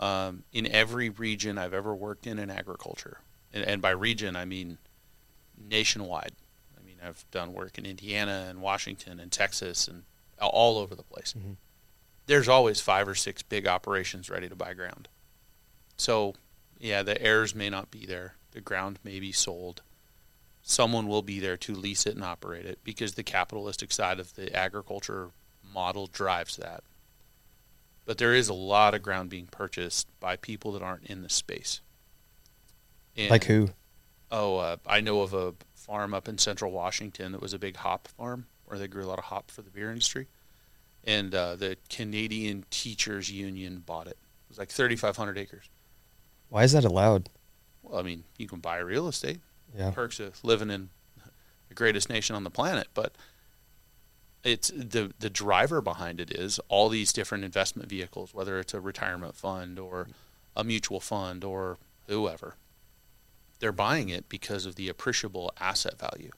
[0.00, 3.18] Um, in every region I've ever worked in in agriculture,
[3.52, 4.78] and, and by region I mean
[5.56, 6.32] nationwide.
[6.76, 10.04] I mean I've done work in Indiana and Washington and Texas and
[10.40, 11.34] all over the place.
[11.36, 11.56] Mhm.
[12.28, 15.08] There's always five or six big operations ready to buy ground.
[15.96, 16.34] So,
[16.78, 18.34] yeah, the heirs may not be there.
[18.52, 19.80] The ground may be sold.
[20.62, 24.34] Someone will be there to lease it and operate it because the capitalistic side of
[24.34, 25.30] the agriculture
[25.72, 26.84] model drives that.
[28.04, 31.30] But there is a lot of ground being purchased by people that aren't in the
[31.30, 31.80] space.
[33.16, 33.70] And, Like who?
[34.30, 37.76] Oh, uh, I know of a farm up in central Washington that was a big
[37.76, 40.28] hop farm where they grew a lot of hop for the beer industry.
[41.08, 44.18] And uh, the Canadian Teachers Union bought it.
[44.18, 45.70] It was like 3,500 acres.
[46.50, 47.30] Why is that allowed?
[47.82, 49.40] Well, I mean, you can buy real estate.
[49.76, 49.90] Yeah.
[49.90, 50.90] Perks of living in
[51.68, 53.14] the greatest nation on the planet, but
[54.44, 58.80] it's the the driver behind it is all these different investment vehicles, whether it's a
[58.80, 60.08] retirement fund or
[60.56, 62.54] a mutual fund or whoever.
[63.60, 66.30] They're buying it because of the appreciable asset value.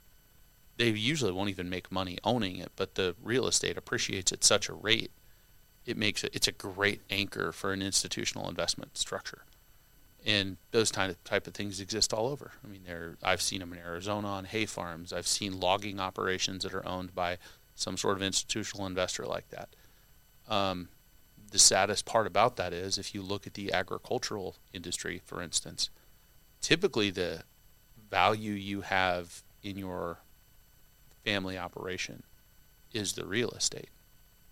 [0.81, 4.68] They usually won't even make money owning it, but the real estate appreciates at such
[4.68, 5.11] a rate,
[5.85, 9.43] it makes it it's a great anchor for an institutional investment structure
[10.26, 12.53] and those kind of type of things exist all over.
[12.64, 15.12] I mean, there I've seen them in Arizona on hay farms.
[15.12, 17.39] I've seen logging operations that are owned by
[17.74, 19.68] some sort of institutional investor like that.
[20.49, 20.89] Um,
[21.51, 25.91] the saddest part about that is if you look at the agricultural industry, for instance,
[26.61, 27.43] typically the
[28.11, 30.18] value you have in your
[31.25, 32.23] family operation
[32.93, 33.91] is the real estate.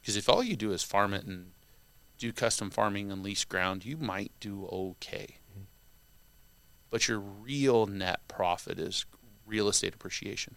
[0.00, 1.52] Because if all you do is farm it and
[2.18, 5.38] do custom farming and lease ground, you might do okay
[6.90, 9.04] but your real net profit is
[9.46, 10.56] real estate appreciation.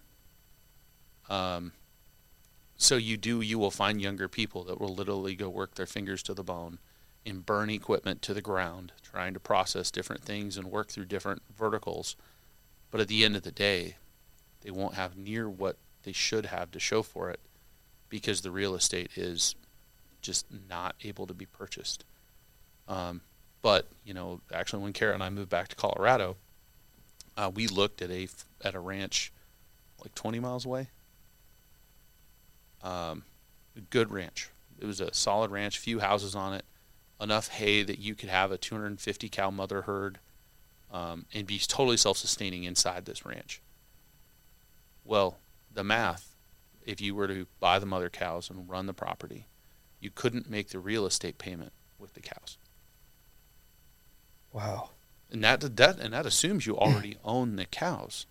[1.29, 1.73] Um,
[2.77, 6.23] so you do you will find younger people that will literally go work their fingers
[6.23, 6.79] to the bone
[7.25, 11.43] and burn equipment to the ground, trying to process different things and work through different
[11.55, 12.15] verticals.
[12.89, 13.97] But at the end of the day,
[14.61, 17.39] they won't have near what they should have to show for it
[18.09, 19.55] because the real estate is
[20.21, 22.05] just not able to be purchased.
[22.87, 23.21] Um,
[23.61, 26.37] but you know, actually, when Kara and I moved back to Colorado,
[27.37, 28.27] uh, we looked at a
[28.63, 29.31] at a ranch
[29.99, 30.89] like 20 miles away.
[32.83, 33.23] Um,
[33.77, 34.49] a good ranch.
[34.79, 36.65] It was a solid ranch, few houses on it,
[37.21, 40.17] enough hay that you could have a 250 cow mother herd
[40.91, 43.61] um, and be totally self-sustaining inside this ranch.
[45.05, 45.37] Well,
[45.73, 46.35] the math,
[46.83, 49.47] if you were to buy the mother cows and run the property,
[49.99, 52.57] you couldn't make the real estate payment with the cows.
[54.51, 54.89] Wow.
[55.31, 58.25] And that that and that assumes you already own the cows,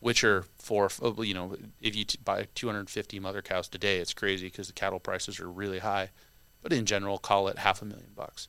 [0.00, 4.46] which are for you know if you t- buy 250 mother cows today, it's crazy
[4.46, 6.10] because the cattle prices are really high,
[6.60, 8.48] but in general, call it half a million bucks.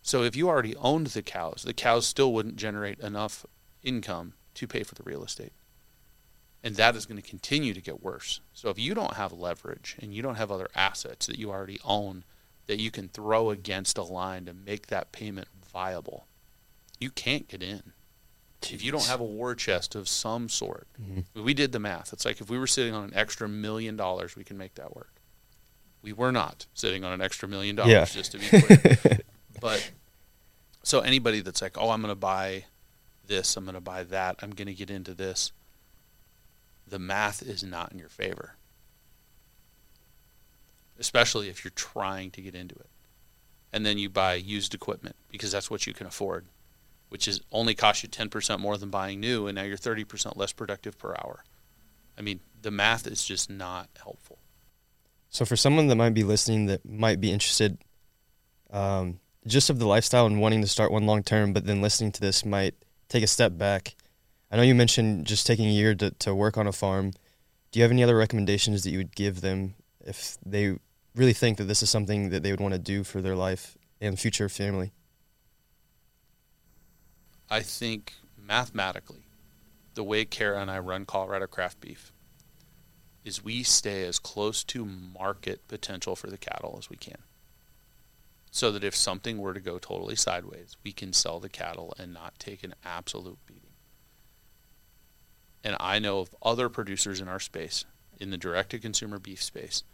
[0.00, 3.44] So if you already owned the cows, the cows still wouldn't generate enough
[3.82, 5.52] income to pay for the real estate.
[6.64, 8.40] And that is going to continue to get worse.
[8.52, 11.80] So if you don't have leverage and you don't have other assets that you already
[11.84, 12.24] own
[12.66, 16.26] that you can throw against a line to make that payment viable,
[17.00, 17.92] you can't get in.
[18.62, 18.74] Jeez.
[18.74, 21.42] If you don't have a war chest of some sort, mm-hmm.
[21.42, 22.12] we did the math.
[22.12, 24.94] It's like if we were sitting on an extra million dollars, we can make that
[24.94, 25.14] work.
[26.00, 28.04] We were not sitting on an extra million dollars, yeah.
[28.04, 29.18] just to be clear.
[29.60, 29.90] but
[30.84, 32.66] so anybody that's like, oh, I'm going to buy
[33.26, 35.52] this, I'm going to buy that, I'm going to get into this
[36.92, 38.56] the math is not in your favor.
[41.00, 42.90] Especially if you're trying to get into it.
[43.72, 46.44] And then you buy used equipment because that's what you can afford,
[47.08, 50.52] which is only cost you 10% more than buying new, and now you're 30% less
[50.52, 51.44] productive per hour.
[52.18, 54.36] I mean, the math is just not helpful.
[55.30, 57.78] So, for someone that might be listening that might be interested
[58.70, 62.12] um, just of the lifestyle and wanting to start one long term, but then listening
[62.12, 62.74] to this might
[63.08, 63.94] take a step back
[64.52, 67.12] I know you mentioned just taking a year to, to work on a farm.
[67.70, 69.74] Do you have any other recommendations that you would give them
[70.04, 70.76] if they
[71.16, 73.78] really think that this is something that they would want to do for their life
[73.98, 74.92] and future family?
[77.48, 79.24] I think mathematically,
[79.94, 82.12] the way Kara and I run Colorado Craft Beef
[83.24, 87.18] is we stay as close to market potential for the cattle as we can.
[88.50, 92.12] So that if something were to go totally sideways, we can sell the cattle and
[92.12, 93.38] not take an absolute.
[95.64, 97.84] And I know of other producers in our space,
[98.18, 99.84] in the direct to consumer beef space,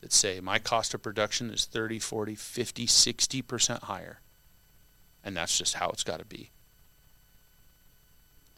[0.00, 4.20] that say my cost of production is 30, 40, 50, 60% higher.
[5.24, 6.50] And that's just how it's got to be.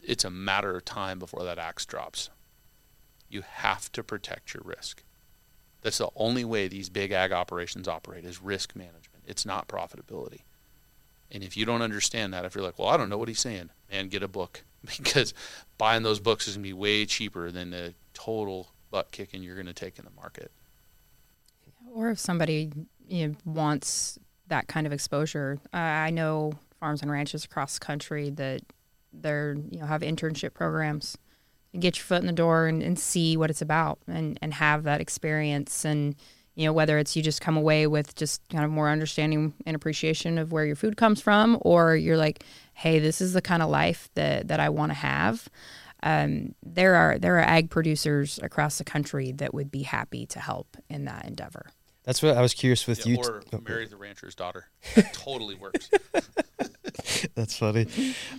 [0.03, 2.29] It's a matter of time before that axe drops.
[3.29, 5.03] You have to protect your risk.
[5.81, 9.23] That's the only way these big ag operations operate is risk management.
[9.25, 10.41] It's not profitability.
[11.31, 13.39] And if you don't understand that, if you're like, well, I don't know what he's
[13.39, 14.63] saying, man, get a book
[14.97, 15.33] because
[15.77, 19.55] buying those books is going to be way cheaper than the total butt kicking you're
[19.55, 20.51] going to take in the market.
[21.93, 22.71] Or if somebody
[23.07, 27.85] you know, wants that kind of exposure, uh, I know farms and ranches across the
[27.85, 28.61] country that
[29.13, 31.17] they're you know have internship programs
[31.73, 34.53] and get your foot in the door and, and see what it's about and and
[34.55, 36.15] have that experience and
[36.57, 39.75] you know whether it's you just come away with just kind of more understanding and
[39.75, 42.43] appreciation of where your food comes from or you're like
[42.77, 45.49] hey, this is the kind of life that, that I want to have.
[46.03, 50.39] Um, there are there are ag producers across the country that would be happy to
[50.39, 51.71] help in that endeavor.
[52.03, 53.17] That's what I was curious with yeah, you.
[53.17, 54.67] Or t- marry the rancher's daughter.
[54.93, 55.89] That totally works.
[57.35, 57.87] That's funny.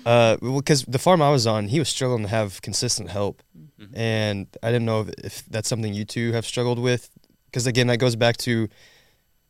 [0.07, 3.43] Uh, because the farm I was on, he was struggling to have consistent help,
[3.79, 3.97] mm-hmm.
[3.99, 7.11] and I didn't know if, if, that's something you two have struggled with.
[7.49, 8.69] Because again, that goes back to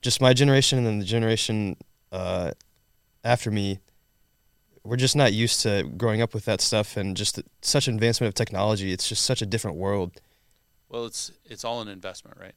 [0.00, 1.76] just my generation and then the generation
[2.12, 2.52] uh,
[3.24, 3.80] after me
[4.88, 8.34] we're just not used to growing up with that stuff and just such advancement of
[8.34, 8.92] technology.
[8.92, 10.20] It's just such a different world.
[10.88, 12.54] Well, it's it's all an investment, right?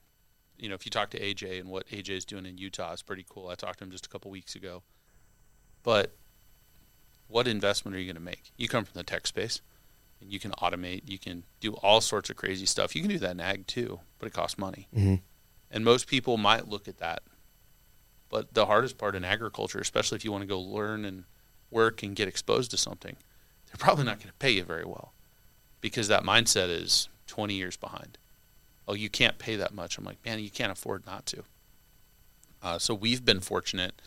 [0.58, 3.02] You know, if you talk to AJ and what AJ is doing in Utah is
[3.02, 3.50] pretty cool.
[3.50, 4.84] I talked to him just a couple weeks ago.
[5.84, 6.16] But
[7.28, 8.52] what investment are you going to make?
[8.58, 9.62] You come from the tech space,
[10.22, 11.10] and you can automate.
[11.10, 12.96] You can do all sorts of crazy stuff.
[12.96, 14.88] You can do that in ag too, but it costs money.
[14.96, 15.16] Mm-hmm.
[15.72, 17.24] And most people might look at that.
[18.30, 21.24] But the hardest part in agriculture, especially if you want to go learn and
[21.70, 23.16] work and get exposed to something,
[23.68, 25.14] they're probably not going to pay you very well
[25.80, 28.18] because that mindset is 20 years behind.
[28.88, 29.98] Oh, you can't pay that much.
[29.98, 31.44] I'm like, man, you can't afford not to.
[32.62, 34.02] Uh, so we've been fortunate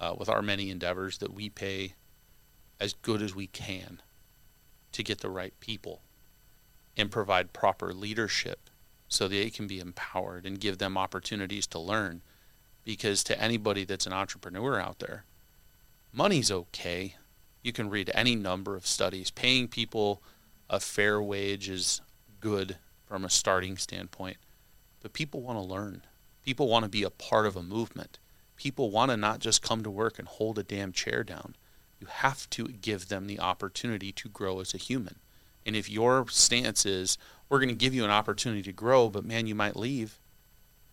[0.00, 1.94] uh, with our many endeavors that we pay
[2.80, 4.02] as good as we can
[4.92, 6.02] to get the right people
[6.96, 8.70] and provide proper leadership
[9.08, 12.22] so they can be empowered and give them opportunities to learn.
[12.84, 15.24] Because to anybody that's an entrepreneur out there,
[16.12, 17.16] money's okay.
[17.62, 19.30] You can read any number of studies.
[19.30, 20.22] Paying people
[20.68, 22.00] a fair wage is
[22.40, 22.76] good
[23.06, 24.36] from a starting standpoint.
[25.00, 26.02] But people want to learn.
[26.44, 28.18] People want to be a part of a movement.
[28.56, 31.56] People want to not just come to work and hold a damn chair down.
[32.00, 35.16] You have to give them the opportunity to grow as a human.
[35.66, 39.24] And if your stance is, we're going to give you an opportunity to grow, but
[39.24, 40.18] man, you might leave,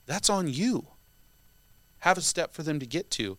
[0.05, 0.87] that's on you.
[1.99, 3.37] Have a step for them to get to.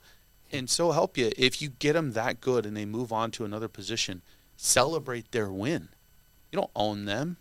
[0.50, 1.32] And so help you.
[1.36, 4.22] If you get them that good and they move on to another position,
[4.56, 5.88] celebrate their win.
[6.50, 7.38] You don't own them.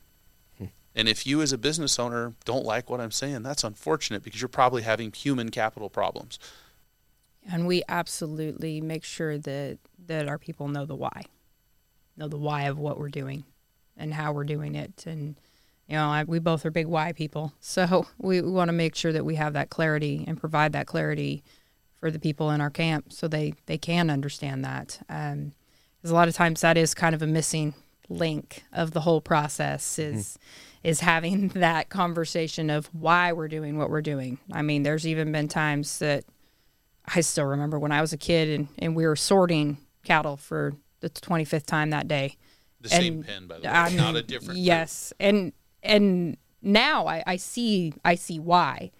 [0.57, 0.65] Hmm.
[0.95, 4.41] And if you, as a business owner, don't like what I'm saying, that's unfortunate because
[4.41, 6.39] you're probably having human capital problems.
[7.49, 11.23] And we absolutely make sure that that our people know the why,
[12.17, 13.43] know the why of what we're doing,
[14.01, 15.05] and how we're doing it.
[15.05, 15.35] And
[15.87, 18.95] you know, I, we both are big why people, so we, we want to make
[18.95, 21.43] sure that we have that clarity and provide that clarity
[21.99, 24.99] for the people in our camp, so they they can understand that.
[25.07, 25.53] Um,
[25.97, 27.75] because a lot of times that is kind of a missing
[28.09, 30.87] link of the whole process is mm-hmm.
[30.89, 34.39] is having that conversation of why we're doing what we're doing.
[34.51, 36.25] I mean, there's even been times that
[37.05, 40.73] I still remember when I was a kid and, and we were sorting cattle for
[41.01, 42.37] the 25th time that day.
[42.81, 44.59] The same pen, by the way, I mean, not a different.
[44.59, 45.29] Yes, group.
[45.29, 45.53] and
[45.83, 48.91] and now I, I see I see why,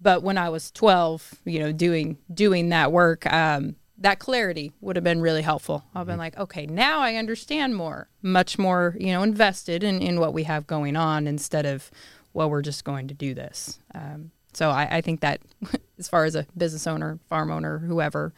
[0.00, 4.96] but when I was 12, you know, doing doing that work, um, that clarity would
[4.96, 5.84] have been really helpful.
[5.94, 6.20] I've been mm-hmm.
[6.20, 10.44] like, okay, now I understand more, much more, you know, invested in, in what we
[10.44, 11.90] have going on instead of,
[12.32, 13.78] well, we're just going to do this.
[13.94, 15.40] Um, so I, I think that
[15.98, 18.34] as far as a business owner, farm owner, whoever,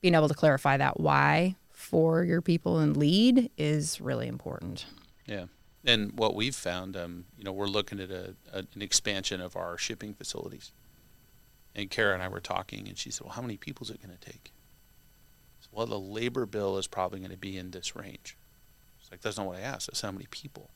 [0.00, 4.86] being able to clarify that why for your people and lead is really important.
[5.26, 5.46] Yeah.
[5.84, 9.56] And what we've found, um, you know, we're looking at a, a, an expansion of
[9.56, 10.72] our shipping facilities.
[11.74, 14.00] And Kara and I were talking, and she said, Well, how many people is it
[14.00, 14.52] going to take?
[15.60, 18.36] Said, well, the labor bill is probably going to be in this range.
[19.00, 19.88] It's like, That's not what I asked.
[19.88, 20.70] That's how many people.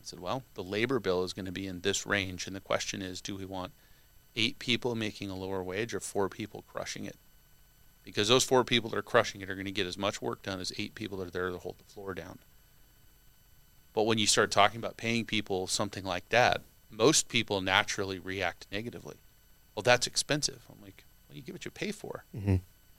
[0.00, 2.48] I said, Well, the labor bill is going to be in this range.
[2.48, 3.72] And the question is, do we want
[4.34, 7.16] eight people making a lower wage or four people crushing it?
[8.04, 10.42] Because those four people that are crushing it are going to get as much work
[10.42, 12.38] done as eight people that are there to hold the floor down.
[13.92, 18.66] But when you start talking about paying people something like that, most people naturally react
[18.70, 19.16] negatively.
[19.74, 20.62] Well, that's expensive.
[20.70, 22.24] I'm like, well, you get what you pay for.
[22.36, 22.56] Mm-hmm.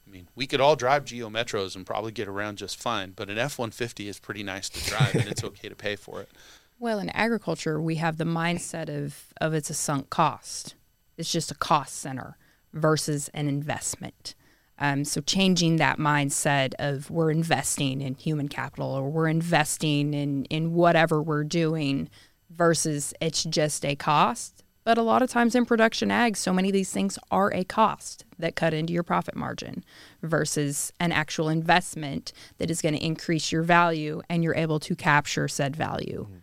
[0.07, 3.29] I mean, we could all drive Geo Metros and probably get around just fine, but
[3.29, 6.29] an F 150 is pretty nice to drive and it's okay to pay for it.
[6.77, 10.75] Well, in agriculture, we have the mindset of, of it's a sunk cost.
[11.17, 12.37] It's just a cost center
[12.73, 14.35] versus an investment.
[14.77, 20.45] Um, so changing that mindset of we're investing in human capital or we're investing in
[20.45, 22.09] in whatever we're doing
[22.49, 24.63] versus it's just a cost.
[24.83, 27.63] But a lot of times in production ag, so many of these things are a
[27.63, 29.83] cost that cut into your profit margin
[30.21, 34.95] versus an actual investment that is going to increase your value and you're able to
[34.95, 36.27] capture said value.
[36.29, 36.35] Mm-hmm.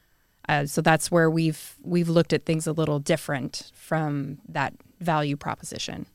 [0.48, 5.36] Uh, so that's where we've we've looked at things a little different from that value
[5.36, 6.06] proposition.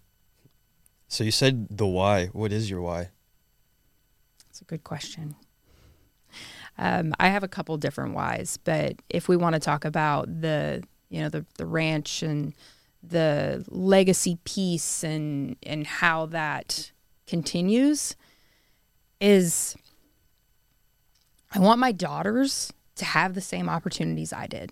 [1.08, 2.28] So you said the why.
[2.28, 3.10] What is your why?
[4.48, 5.36] That's a good question.
[6.78, 10.84] Um, I have a couple different whys, but if we want to talk about the
[11.10, 12.54] you know the the ranch and
[13.02, 16.92] the legacy piece and and how that
[17.26, 18.16] continues
[19.20, 19.76] is
[21.52, 24.72] I want my daughters to have the same opportunities I did.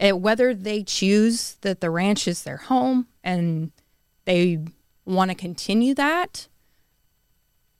[0.00, 3.72] And whether they choose that the ranch is their home and
[4.24, 4.60] they
[5.08, 6.48] want to continue that,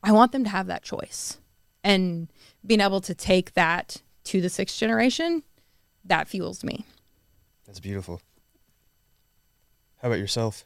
[0.03, 1.39] I want them to have that choice.
[1.85, 2.29] And
[2.67, 5.43] being able to take that to the sixth generation,
[6.05, 6.87] that fuels me.
[7.67, 8.23] That's beautiful.
[10.01, 10.65] How about yourself?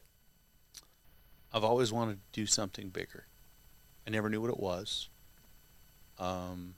[1.52, 3.26] I've always wanted to do something bigger.
[4.06, 5.08] I never knew what it was.
[6.18, 6.74] Um,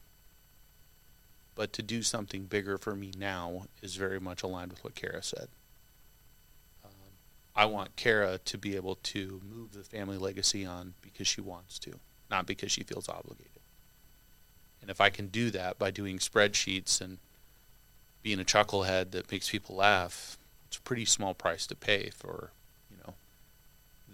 [1.54, 5.22] but to do something bigger for me now is very much aligned with what Kara
[5.22, 5.48] said.
[7.56, 11.78] I want Kara to be able to move the family legacy on because she wants
[11.80, 12.00] to,
[12.30, 13.50] not because she feels obligated.
[14.80, 17.18] And if I can do that by doing spreadsheets and
[18.22, 20.36] being a chucklehead that makes people laugh,
[20.66, 22.50] it's a pretty small price to pay for,
[22.90, 23.14] you know,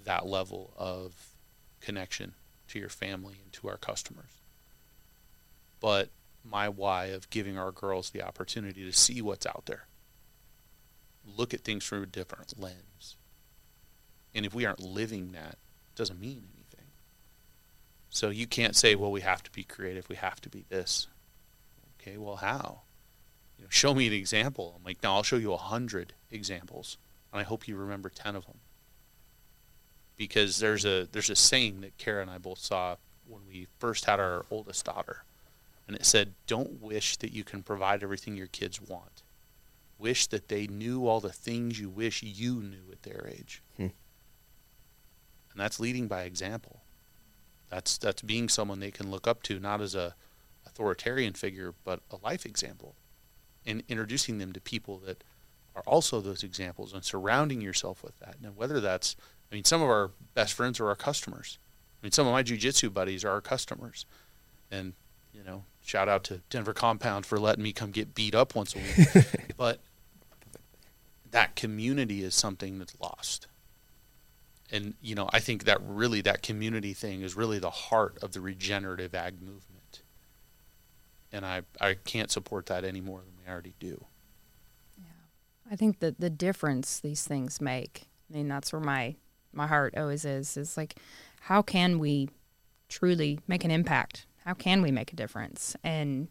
[0.05, 1.31] that level of
[1.81, 2.35] connection
[2.69, 4.41] to your family and to our customers.
[5.81, 6.11] But
[6.45, 9.87] my why of giving our girls the opportunity to see what's out there,
[11.37, 12.90] look at things through a different lens,
[14.35, 16.87] and if we aren't living that, it doesn't mean anything.
[18.11, 21.09] So you can't say, well, we have to be creative, we have to be this.
[22.01, 22.81] Okay, well, how?
[23.59, 24.75] You know, show me an example.
[24.77, 26.97] I'm like, no, I'll show you a hundred examples,
[27.33, 28.59] and I hope you remember ten of them.
[30.17, 32.97] Because there's a there's a saying that Kara and I both saw
[33.29, 35.25] when we first had our oldest daughter,
[35.87, 39.23] and it said, "Don't wish that you can provide everything your kids want.
[39.99, 43.63] wish that they knew all the things you wish you knew at their age.
[43.77, 43.89] Hmm.
[45.53, 46.83] And that's leading by example.
[47.69, 50.15] That's that's being someone they can look up to, not as a
[50.67, 52.95] authoritarian figure, but a life example,
[53.65, 55.23] and introducing them to people that
[55.77, 58.37] are also those examples, and surrounding yourself with that.
[58.43, 59.15] Now, whether that's,
[59.51, 61.59] I mean, some of our best friends are our customers.
[62.03, 64.05] I mean, some of my jujitsu buddies are our customers,
[64.71, 64.95] and
[65.33, 68.75] you know, shout out to Denver Compound for letting me come get beat up once
[68.75, 69.27] a week.
[69.57, 69.81] but
[71.31, 73.47] that community is something that's lost.
[74.73, 78.33] And you know, I think that really that community thing is really the heart of
[78.33, 80.03] the regenerative ag movement.
[81.33, 84.05] And I I can't support that any more than we already do.
[84.99, 85.05] yeah
[85.71, 89.17] I think that the difference these things make, I mean, that's where my
[89.53, 90.57] my heart always is.
[90.57, 90.97] Is like,
[91.41, 92.29] how can we
[92.89, 94.27] truly make an impact?
[94.45, 95.77] How can we make a difference?
[95.83, 96.29] And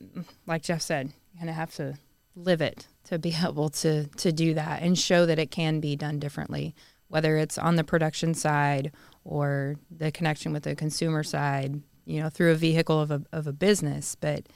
[0.00, 1.98] um, like Jeff said, you kind of have to
[2.34, 5.96] live it to be able to to do that and show that it can be
[5.96, 6.74] done differently,
[7.08, 8.92] whether it's on the production side
[9.24, 13.46] or the connection with the consumer side, you know, through a vehicle of a of
[13.46, 14.46] a business, but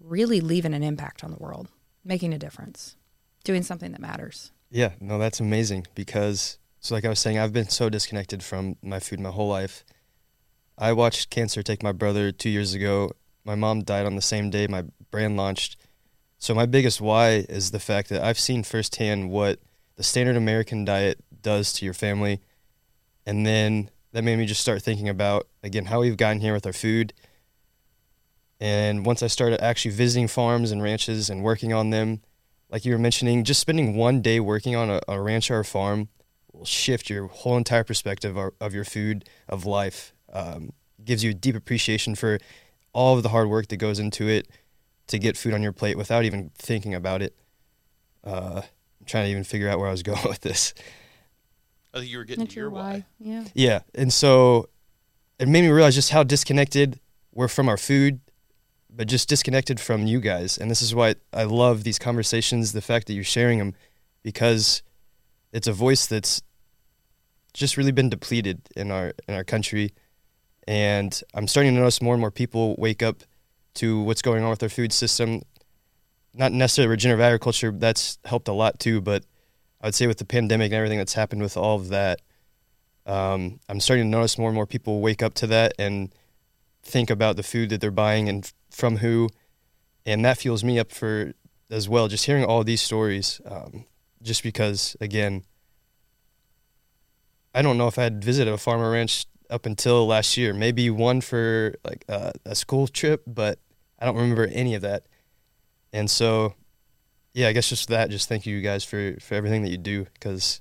[0.00, 1.68] really leaving an impact on the world,
[2.04, 2.96] making a difference
[3.44, 4.52] doing something that matters.
[4.70, 8.76] Yeah, no, that's amazing because so like I was saying, I've been so disconnected from
[8.82, 9.84] my food my whole life.
[10.78, 13.12] I watched cancer take my brother two years ago.
[13.44, 15.76] My mom died on the same day my brand launched.
[16.38, 19.60] So my biggest why is the fact that I've seen firsthand what
[19.96, 22.40] the standard American diet does to your family.
[23.26, 26.66] And then that made me just start thinking about again how we've gotten here with
[26.66, 27.12] our food.
[28.60, 32.20] And once I started actually visiting farms and ranches and working on them,
[32.70, 35.64] like you were mentioning, just spending one day working on a, a ranch or a
[35.64, 36.08] farm
[36.52, 40.12] will shift your whole entire perspective of, of your food, of life.
[40.32, 40.72] Um,
[41.04, 42.38] gives you a deep appreciation for
[42.92, 44.48] all of the hard work that goes into it
[45.08, 47.36] to get food on your plate without even thinking about it.
[48.24, 50.74] Uh, I'm trying to even figure out where I was going with this.
[51.94, 53.04] I think you were getting That's to your why.
[53.18, 53.44] Yeah.
[53.54, 54.68] Yeah, and so
[55.38, 57.00] it made me realize just how disconnected
[57.32, 58.20] we're from our food,
[58.88, 60.58] but just disconnected from you guys.
[60.58, 63.74] And this is why I love these conversations, the fact that you're sharing them,
[64.22, 64.82] because
[65.52, 66.42] it's a voice that's
[67.52, 69.92] just really been depleted in our in our country.
[70.66, 73.22] And I'm starting to notice more and more people wake up
[73.74, 75.42] to what's going on with our food system.
[76.34, 79.24] Not necessarily regenerative agriculture, that's helped a lot too, but
[79.82, 82.20] I would say with the pandemic and everything that's happened with all of that,
[83.04, 86.14] um, I'm starting to notice more and more people wake up to that and
[86.82, 89.28] think about the food that they're buying and from who,
[90.06, 91.32] and that fuels me up for
[91.70, 92.06] as well.
[92.06, 93.84] Just hearing all these stories, um,
[94.22, 95.42] just because again,
[97.54, 100.54] I don't know if I had visited a farmer ranch up until last year.
[100.54, 103.58] Maybe one for like uh, a school trip, but
[103.98, 105.06] I don't remember any of that.
[105.92, 106.54] And so,
[107.34, 108.10] yeah, I guess just that.
[108.10, 110.60] Just thank you guys for for everything that you do because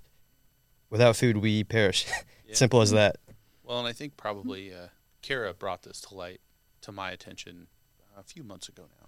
[0.90, 2.06] without food we perish.
[2.52, 2.58] Yeah.
[2.58, 3.16] Simple as that.
[3.64, 4.88] Well, and I think probably uh,
[5.22, 6.42] Kara brought this to light
[6.82, 7.68] to my attention
[8.18, 9.08] a few months ago now.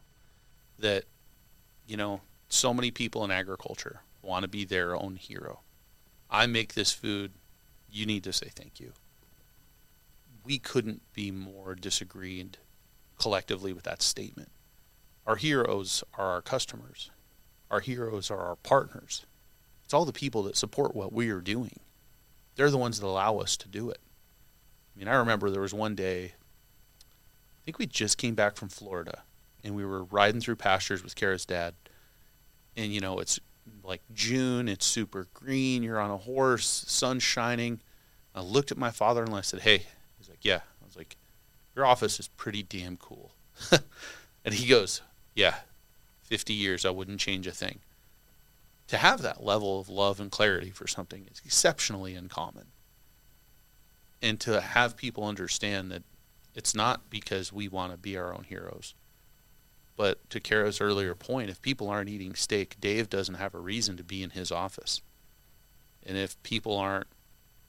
[0.79, 1.03] That,
[1.85, 5.59] you know, so many people in agriculture want to be their own hero.
[6.29, 7.33] I make this food.
[7.91, 8.93] You need to say thank you.
[10.45, 12.59] We couldn't be more disagreed
[13.19, 14.51] collectively with that statement.
[15.27, 17.11] Our heroes are our customers.
[17.71, 19.25] Our heroes are our partners.
[19.83, 21.79] It's all the people that support what we are doing.
[22.55, 23.99] They're the ones that allow us to do it.
[24.95, 28.69] I mean, I remember there was one day, I think we just came back from
[28.69, 29.23] Florida,
[29.63, 31.73] and we were riding through pastures with Kara's dad.
[32.75, 33.39] And, you know, it's
[33.83, 37.81] like June, it's super green, you're on a horse, sun's shining.
[38.35, 39.83] I looked at my father in law and I said, Hey,
[40.17, 40.61] he's like, Yeah.
[40.81, 41.17] I was like,
[41.75, 43.33] Your office is pretty damn cool.
[44.45, 45.01] and he goes,
[45.35, 45.55] Yeah,
[46.33, 47.77] 50 years, I wouldn't change a thing.
[48.87, 52.71] To have that level of love and clarity for something is exceptionally uncommon
[54.19, 56.01] and to have people understand that
[56.55, 58.95] it's not because we want to be our own heroes.
[59.95, 63.95] But to Kara's earlier point, if people aren't eating steak, Dave doesn't have a reason
[63.97, 65.03] to be in his office.
[66.03, 67.05] And if people aren't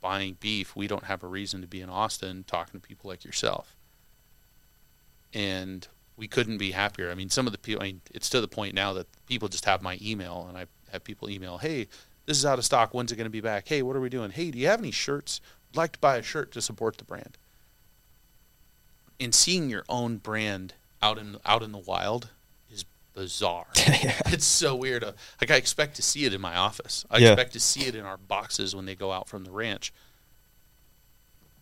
[0.01, 3.27] buying beef, we don't have a reason to be in Austin talking to people like
[3.27, 3.77] yourself.
[5.35, 5.87] And
[6.17, 7.11] we couldn't be happier.
[7.11, 9.49] I mean, some of the people, I mean, it's to the point now that people
[9.49, 11.89] just have my email and I have people email, hey,
[12.27, 12.95] this is out of stock.
[12.95, 13.67] When's it going to be back?
[13.69, 14.31] Hey, what are we doing?
[14.31, 15.41] Hey, do you have any shirts?
[15.73, 17.37] I'd like to buy a shirt to support the brand.
[19.21, 22.29] And seeing your own brand out in out in the wild
[22.71, 23.67] is bizarre.
[24.27, 25.05] It's so weird.
[25.05, 27.05] Uh, Like I expect to see it in my office.
[27.11, 27.33] I Yeah.
[27.33, 29.93] expect to see it in our boxes when they go out from the ranch.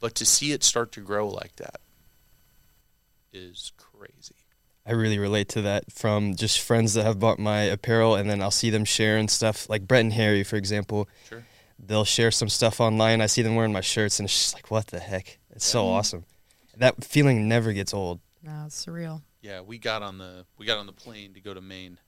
[0.00, 1.80] But to see it start to grow like that
[3.32, 4.34] is crazy.
[4.84, 8.42] I really relate to that from just friends that have bought my apparel, and then
[8.42, 11.08] I'll see them sharing stuff like Brett and Harry, for example.
[11.28, 11.44] Sure.
[11.78, 13.20] They'll share some stuff online.
[13.20, 15.38] I see them wearing my shirts, and it's just like, what the heck?
[15.50, 16.24] It's so awesome.
[16.76, 18.20] That feeling never gets old.
[18.42, 19.22] No, it's surreal.
[19.40, 21.98] Yeah, we got on the we got on the plane to go to Maine,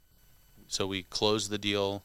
[0.69, 2.05] so we closed the deal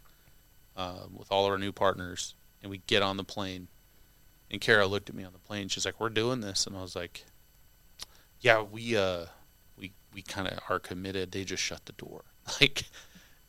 [0.76, 3.68] uh, with all our new partners, and we get on the plane.
[4.52, 5.68] And Kara looked at me on the plane.
[5.68, 7.26] She's like, "We're doing this," and I was like,
[8.40, 9.26] "Yeah, we uh,
[9.80, 11.32] we we kind of are committed.
[11.32, 12.24] They just shut the door,
[12.62, 12.84] like,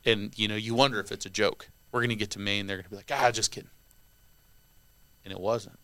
[0.04, 1.68] and you know, you wonder if it's a joke.
[1.92, 3.70] We're gonna get to Maine, they're gonna be like, ah, just kidding,
[5.24, 5.78] and it wasn't.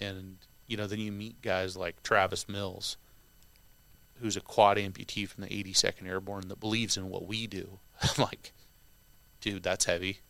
[0.00, 2.96] And you know, then you meet guys like Travis Mills,
[4.20, 7.78] who's a quad amputee from the 82nd Airborne that believes in what we do.
[8.00, 8.52] I'm like,
[9.40, 10.20] dude, that's heavy.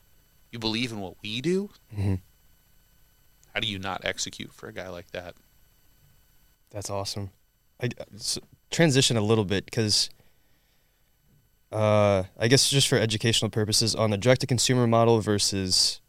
[0.50, 1.70] You believe in what we do?
[1.96, 2.20] Mhm.
[3.52, 5.34] How do you not execute for a guy like that?
[6.70, 7.30] That's awesome.
[7.80, 8.38] I s
[8.74, 10.10] transition a little bit because
[11.72, 16.00] uh, I guess just for educational purposes on the direct to consumer model versus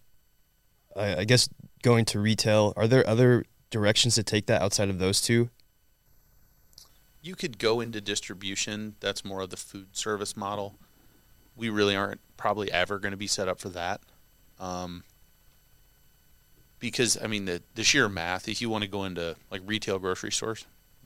[0.96, 1.48] I, I guess
[1.82, 2.74] going to retail.
[2.76, 5.50] Are there other directions to take that outside of those two?
[7.22, 8.96] You could go into distribution.
[9.00, 10.76] That's more of the food service model.
[11.56, 14.02] We really aren't probably ever going to be set up for that.
[14.60, 15.04] Um,
[16.80, 18.48] because I mean the the sheer math.
[18.48, 20.66] If you want to go into like retail grocery stores,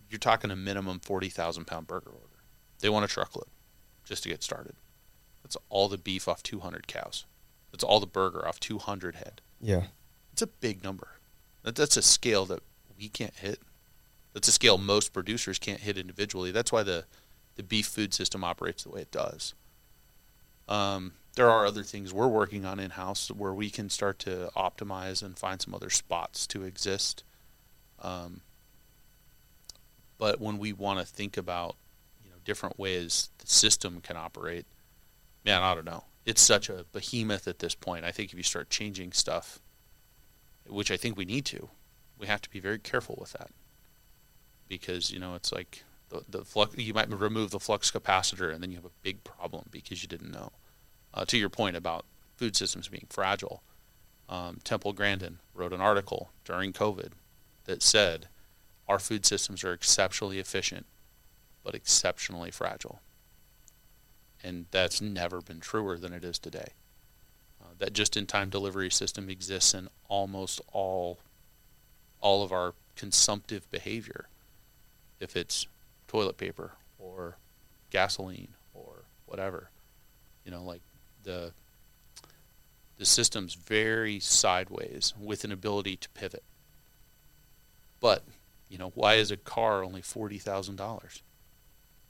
[0.10, 2.44] you're talking a minimum forty thousand pound burger order.
[2.80, 3.48] They want a truckload
[4.04, 4.76] just to get started.
[5.44, 7.26] That's all the beef off two hundred cows.
[7.72, 9.42] That's all the burger off two hundred head.
[9.62, 9.84] Yeah.
[10.34, 11.10] It's a big number.
[11.64, 12.64] That, that's a scale that
[12.98, 13.60] we can't hit.
[14.34, 16.52] That's a scale most producers can't hit individually.
[16.52, 17.06] That's why the
[17.56, 19.54] the beef food system operates the way it does.
[20.68, 24.50] Um, there are other things we're working on in house where we can start to
[24.56, 27.24] optimize and find some other spots to exist.
[28.02, 28.42] Um,
[30.20, 31.76] but when we want to think about
[32.24, 34.68] you know different ways the system can operate,
[35.44, 36.04] man, I don't know.
[36.26, 38.06] It's such a behemoth at this point.
[38.06, 39.60] I think if you start changing stuff,
[40.68, 41.70] which I think we need to,
[42.20, 43.50] we have to be very careful with that
[44.68, 46.78] because you know it's like the, the flux.
[46.78, 50.08] You might remove the flux capacitor, and then you have a big problem because you
[50.08, 50.52] didn't know.
[51.12, 52.06] Uh, to your point about
[52.36, 53.64] food systems being fragile,
[54.28, 57.14] um, Temple Grandin wrote an article during COVID
[57.66, 58.28] that said
[58.90, 60.86] our food systems are exceptionally efficient,
[61.64, 63.00] but exceptionally fragile,
[64.44, 66.70] and that's never been truer than it is today.
[67.62, 71.20] Uh, that just-in-time delivery system exists in almost all
[72.22, 74.28] all of our consumptive behavior
[75.22, 75.68] if it's
[76.10, 77.38] toilet paper or
[77.92, 79.70] gasoline or whatever.
[80.44, 80.82] You know, like
[81.24, 81.52] the
[82.98, 86.44] the system's very sideways with an ability to pivot.
[88.02, 88.24] But,
[88.70, 91.24] you know, why is a car only forty thousand dollars?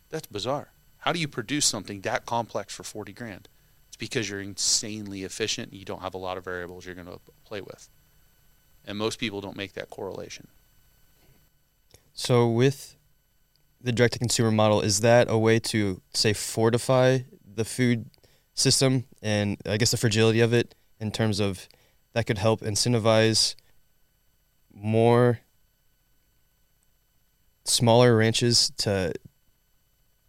[0.10, 0.74] That's bizarre.
[0.98, 3.48] How do you produce something that complex for forty grand?
[3.88, 7.08] It's because you're insanely efficient and you don't have a lot of variables you're going
[7.08, 7.90] to play with.
[8.86, 10.48] And most people don't make that correlation.
[12.14, 12.98] So with
[13.82, 17.20] the direct to consumer model, is that a way to say fortify
[17.56, 18.10] the food
[18.54, 21.68] system and I guess the fragility of it in terms of
[22.14, 23.56] that could help incentivize
[24.74, 25.40] more
[27.70, 29.14] smaller ranches to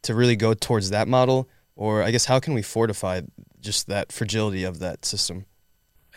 [0.02, 3.22] to really go towards that model or I guess how can we fortify
[3.60, 5.46] just that fragility of that system?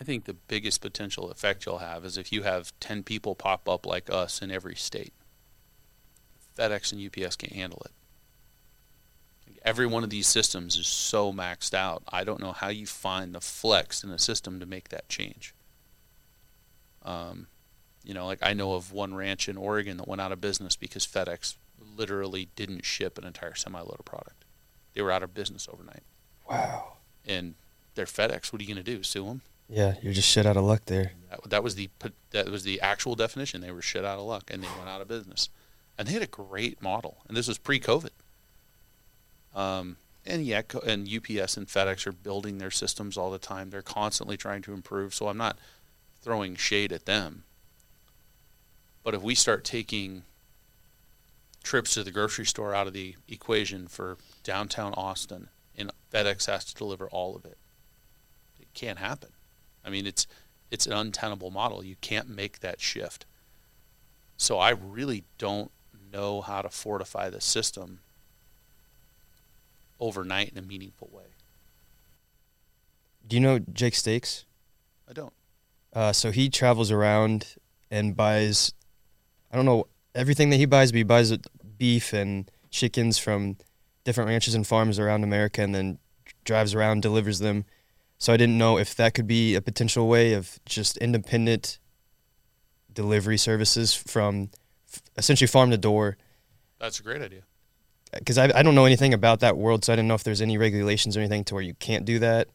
[0.00, 3.68] I think the biggest potential effect you'll have is if you have 10 people pop
[3.68, 5.14] up like us in every state.
[6.58, 7.92] FedEx and UPS can't handle it.
[9.64, 12.02] Every one of these systems is so maxed out.
[12.08, 15.54] I don't know how you find the flex in a system to make that change.
[17.02, 17.46] Um,
[18.04, 20.76] you know, like I know of one ranch in Oregon that went out of business
[20.76, 21.56] because FedEx
[21.96, 24.44] literally didn't ship an entire semi-load of product.
[24.92, 26.02] They were out of business overnight.
[26.48, 26.94] Wow.
[27.26, 27.54] And
[27.94, 28.52] they're FedEx.
[28.52, 29.02] What are you going to do?
[29.02, 29.40] Sue them?
[29.68, 31.12] Yeah, you're just shit out of luck there.
[31.30, 31.88] That, that was the
[32.30, 33.62] that was the actual definition.
[33.62, 35.48] They were shit out of luck, and they went out of business.
[35.96, 38.10] And they had a great model, and this was pre-COVID.
[39.54, 43.70] Um, and yeah, and UPS and FedEx are building their systems all the time.
[43.70, 45.14] They're constantly trying to improve.
[45.14, 45.56] So I'm not
[46.20, 47.44] throwing shade at them.
[49.04, 50.24] But if we start taking
[51.62, 56.64] trips to the grocery store out of the equation for downtown Austin, and FedEx has
[56.64, 57.58] to deliver all of it,
[58.60, 59.30] it can't happen.
[59.84, 60.26] I mean, it's
[60.70, 61.84] it's an untenable model.
[61.84, 63.26] You can't make that shift.
[64.36, 65.70] So I really don't
[66.12, 68.00] know how to fortify the system
[70.00, 71.24] overnight in a meaningful way.
[73.26, 74.44] Do you know Jake Stakes?
[75.08, 75.32] I don't.
[75.92, 77.54] Uh, so he travels around
[77.90, 78.72] and buys,
[79.54, 79.86] I don't know
[80.16, 81.32] everything that he buys, but he buys
[81.78, 83.56] beef and chickens from
[84.02, 85.98] different ranches and farms around America and then
[86.42, 87.64] drives around, delivers them.
[88.18, 91.78] So I didn't know if that could be a potential way of just independent
[92.92, 94.50] delivery services from
[94.92, 96.16] f- essentially farm to door.
[96.80, 97.42] That's a great idea.
[98.12, 100.42] Because I, I don't know anything about that world, so I didn't know if there's
[100.42, 102.48] any regulations or anything to where you can't do that.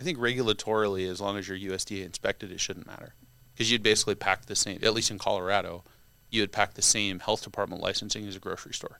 [0.00, 3.14] I think regulatorily, as long as you're USDA inspected, it shouldn't matter
[3.54, 4.80] because you'd basically pack the same.
[4.82, 5.84] At least in Colorado,
[6.30, 8.98] you would pack the same health department licensing as a grocery store.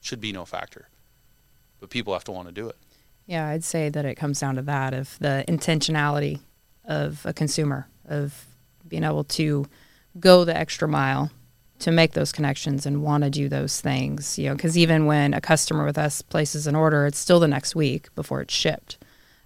[0.00, 0.88] Should be no factor,
[1.80, 2.76] but people have to want to do it.
[3.26, 6.40] Yeah, I'd say that it comes down to that of the intentionality
[6.84, 8.46] of a consumer of
[8.86, 9.66] being able to
[10.20, 11.30] go the extra mile
[11.80, 14.38] to make those connections and want to do those things.
[14.38, 17.48] You know, because even when a customer with us places an order, it's still the
[17.48, 18.98] next week before it's shipped.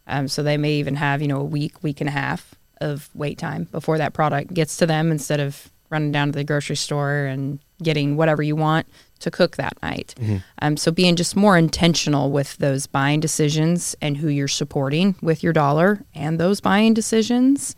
[0.07, 3.11] Um, so they may even have you know a week, week and a half of
[3.15, 6.77] wait time before that product gets to them instead of running down to the grocery
[6.77, 8.87] store and getting whatever you want
[9.19, 10.15] to cook that night.
[10.19, 10.37] Mm-hmm.
[10.62, 15.43] Um, so being just more intentional with those buying decisions and who you're supporting with
[15.43, 17.77] your dollar and those buying decisions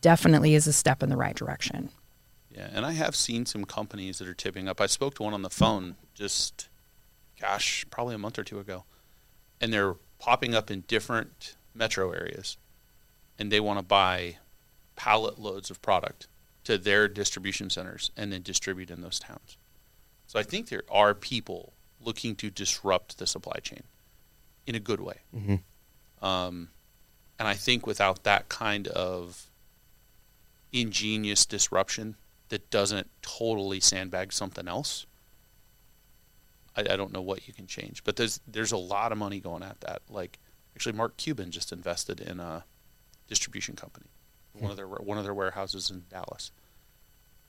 [0.00, 1.90] definitely is a step in the right direction.
[2.50, 4.80] Yeah, and I have seen some companies that are tipping up.
[4.80, 6.68] I spoke to one on the phone just,
[7.40, 8.84] gosh, probably a month or two ago,
[9.60, 12.56] and they're popping up in different metro areas,
[13.38, 14.36] and they want to buy
[14.96, 16.28] pallet loads of product
[16.70, 19.56] to their distribution centers and then distribute in those towns.
[20.28, 23.82] So I think there are people looking to disrupt the supply chain
[24.68, 25.16] in a good way.
[25.34, 26.24] Mm-hmm.
[26.24, 26.68] Um,
[27.40, 29.50] and I think without that kind of
[30.72, 32.14] ingenious disruption
[32.50, 35.06] that doesn't totally sandbag something else,
[36.76, 38.04] I, I don't know what you can change.
[38.04, 40.02] But there's there's a lot of money going at that.
[40.08, 40.38] Like
[40.76, 42.64] actually, Mark Cuban just invested in a
[43.26, 44.06] distribution company,
[44.52, 46.52] one of their one of their warehouses in Dallas.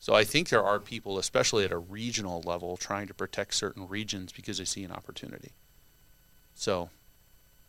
[0.02, 3.88] So I think there are people, especially at a regional level, trying to protect certain
[3.88, 5.52] regions because they see an opportunity.
[6.56, 6.90] So,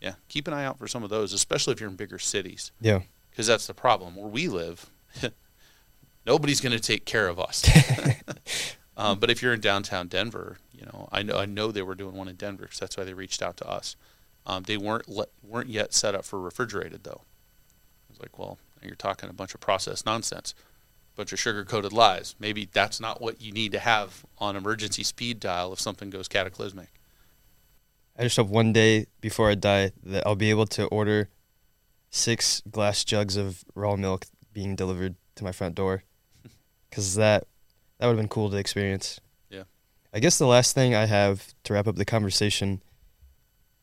[0.00, 2.72] yeah, keep an eye out for some of those, especially if you're in bigger cities,
[2.80, 3.00] Yeah.
[3.30, 4.16] because that's the problem.
[4.16, 4.88] Where we live,
[6.26, 7.68] nobody's going to take care of us.
[8.96, 11.94] um, but if you're in downtown Denver, you know, I know I know they were
[11.94, 13.94] doing one in Denver because that's why they reached out to us.
[14.46, 17.20] Um, they weren't le- weren't yet set up for refrigerated though.
[17.20, 20.54] I was like, well, you're talking a bunch of processed nonsense,
[21.16, 22.34] bunch of sugar coated lies.
[22.38, 26.28] Maybe that's not what you need to have on emergency speed dial if something goes
[26.28, 26.88] cataclysmic.
[28.18, 31.28] I just hope one day before I die that I'll be able to order
[32.10, 36.04] six glass jugs of raw milk being delivered to my front door,
[36.90, 37.46] because that
[37.98, 39.20] that would have been cool to experience.
[39.48, 39.64] Yeah.
[40.12, 42.82] I guess the last thing I have to wrap up the conversation.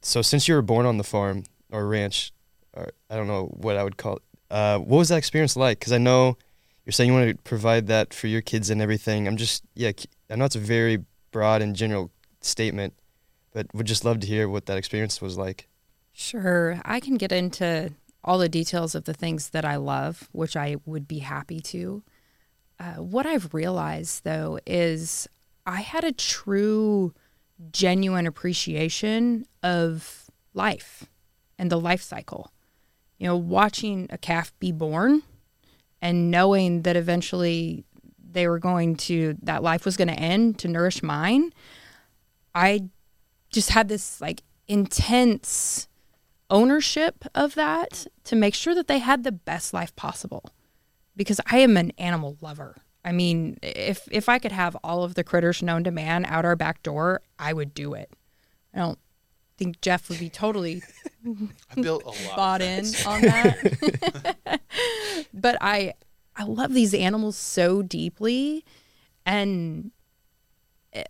[0.01, 2.31] So since you were born on the farm or ranch,
[2.73, 5.79] or I don't know what I would call it, uh, what was that experience like?
[5.79, 6.37] Because I know
[6.89, 9.27] you're saying you want to provide that for your kids and everything.
[9.27, 9.91] I'm just yeah,
[10.27, 12.09] I know it's a very broad and general
[12.41, 12.95] statement,
[13.53, 15.67] but would just love to hear what that experience was like.
[16.13, 16.81] Sure.
[16.83, 17.93] I can get into
[18.23, 22.01] all the details of the things that I love, which I would be happy to.
[22.79, 25.29] Uh, what I've realized, though, is
[25.67, 27.13] I had a true,
[27.71, 31.05] genuine appreciation of life
[31.59, 32.51] and the life cycle.
[33.19, 35.21] You know, watching a calf be born
[36.01, 37.83] and knowing that eventually
[38.31, 41.51] they were going to, that life was going to end to nourish mine.
[42.53, 42.89] I
[43.51, 45.87] just had this like intense
[46.49, 50.51] ownership of that to make sure that they had the best life possible
[51.15, 52.77] because I am an animal lover.
[53.03, 56.45] I mean, if if I could have all of the critters known to man out
[56.45, 58.11] our back door, I would do it.
[58.73, 58.99] I don't
[59.59, 60.81] think Jeff would be totally
[61.27, 62.35] I built a lot.
[62.35, 64.61] bought in on that.
[65.33, 65.93] but I
[66.35, 68.63] I love these animals so deeply
[69.25, 69.91] and
[70.95, 71.01] uh,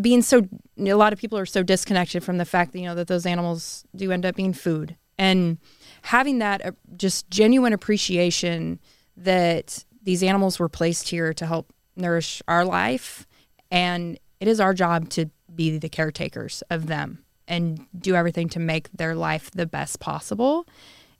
[0.00, 0.42] being so
[0.78, 3.24] a lot of people are so disconnected from the fact that you know that those
[3.24, 5.58] animals do end up being food and
[6.02, 8.80] having that uh, just genuine appreciation
[9.16, 13.26] that these animals were placed here to help nourish our life
[13.70, 18.60] and it is our job to be the caretakers of them and do everything to
[18.60, 20.66] make their life the best possible.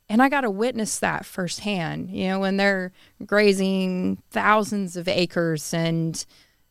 [0.09, 2.93] And I got to witness that firsthand, you know, when they're
[3.25, 6.25] grazing thousands of acres and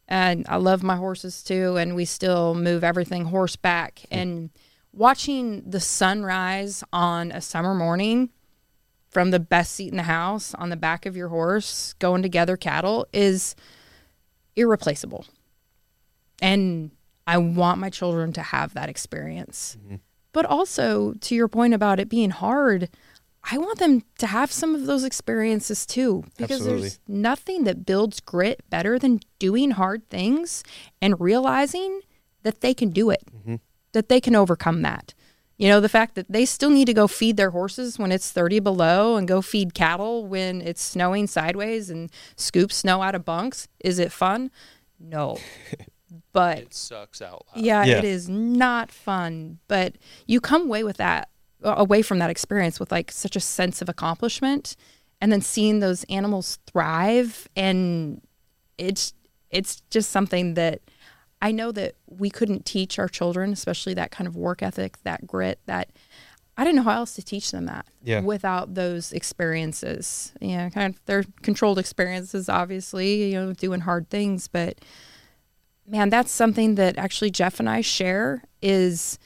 [0.08, 4.02] and I love my horses too and we still move everything horseback.
[4.12, 4.50] And
[4.94, 8.30] watching the sunrise on a summer morning
[9.10, 12.30] from the best seat in the house on the back of your horse going to
[12.30, 13.56] gather cattle is
[14.56, 15.26] irreplaceable.
[16.42, 16.92] And
[17.32, 19.78] I want my children to have that experience.
[19.82, 19.96] Mm-hmm.
[20.34, 22.90] But also to your point about it being hard,
[23.50, 26.82] I want them to have some of those experiences too because Absolutely.
[26.82, 30.64] there's nothing that builds grit better than doing hard things
[31.02, 32.02] and realizing
[32.44, 33.24] that they can do it.
[33.34, 33.56] Mm-hmm.
[33.94, 35.14] that they can overcome that.
[35.58, 38.32] You know, the fact that they still need to go feed their horses when it's
[38.32, 43.24] 30 below and go feed cattle when it's snowing sideways and scoop snow out of
[43.24, 43.68] bunks.
[43.80, 44.52] Is it fun?
[45.00, 45.38] No.
[46.34, 47.64] But It sucks out loud.
[47.64, 47.98] yeah, Yeah.
[48.00, 49.60] it is not fun.
[49.68, 49.96] But
[50.28, 51.30] you come away with that,
[51.64, 54.76] away from that experience with like such a sense of accomplishment,
[55.22, 58.22] and then seeing those animals thrive, and
[58.78, 59.14] it's
[59.52, 60.82] it's just something that
[61.42, 65.26] I know that we couldn't teach our children, especially that kind of work ethic, that
[65.28, 65.90] grit, that.
[66.58, 68.20] I didn't know how else to teach them that Yeah.
[68.20, 70.34] without those experiences.
[70.42, 74.78] Yeah, kind of they're controlled experiences, obviously, you know, doing hard things, but
[75.92, 79.20] man, that's something that actually Jeff and I share is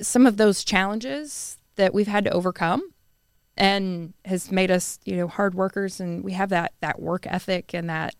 [0.00, 2.82] some of those challenges that we've had to overcome
[3.56, 7.72] and has made us, you know, hard workers and we have that that work ethic
[7.72, 8.14] and that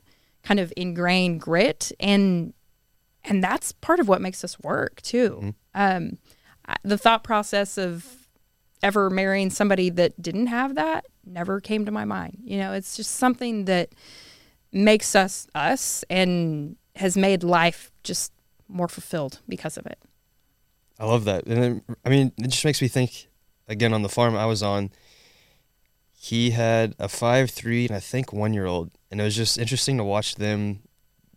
[0.45, 2.55] kind of ingrained grit and
[3.25, 5.55] and that's part of what makes us work too.
[5.75, 6.19] Um,
[6.85, 8.29] the thought process of
[8.83, 12.39] ever marrying somebody that didn't have that never came to my mind.
[12.45, 13.91] You know, it's just something that
[14.73, 18.33] makes us us and has made life just
[18.69, 19.99] more fulfilled because of it.
[20.99, 21.47] I love that.
[21.47, 23.29] And I mean, it just makes me think
[23.69, 24.91] again on the farm I was on.
[26.13, 29.59] He had a five, three, and I think one year old, and it was just
[29.59, 30.81] interesting to watch them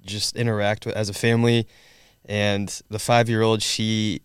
[0.06, 1.68] just interact with, as a family.
[2.26, 4.22] And the five year old, she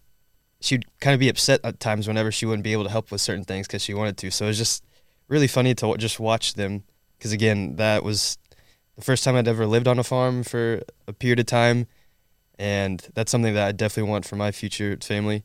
[0.61, 3.21] she'd kind of be upset at times whenever she wouldn't be able to help with
[3.21, 4.31] certain things because she wanted to.
[4.31, 4.85] So it was just
[5.29, 6.85] really funny to just watch them
[7.17, 8.37] because again, that was
[9.01, 11.87] the first time I'd ever lived on a farm for a period of time
[12.61, 15.45] and that's something that I definitely want for my future family.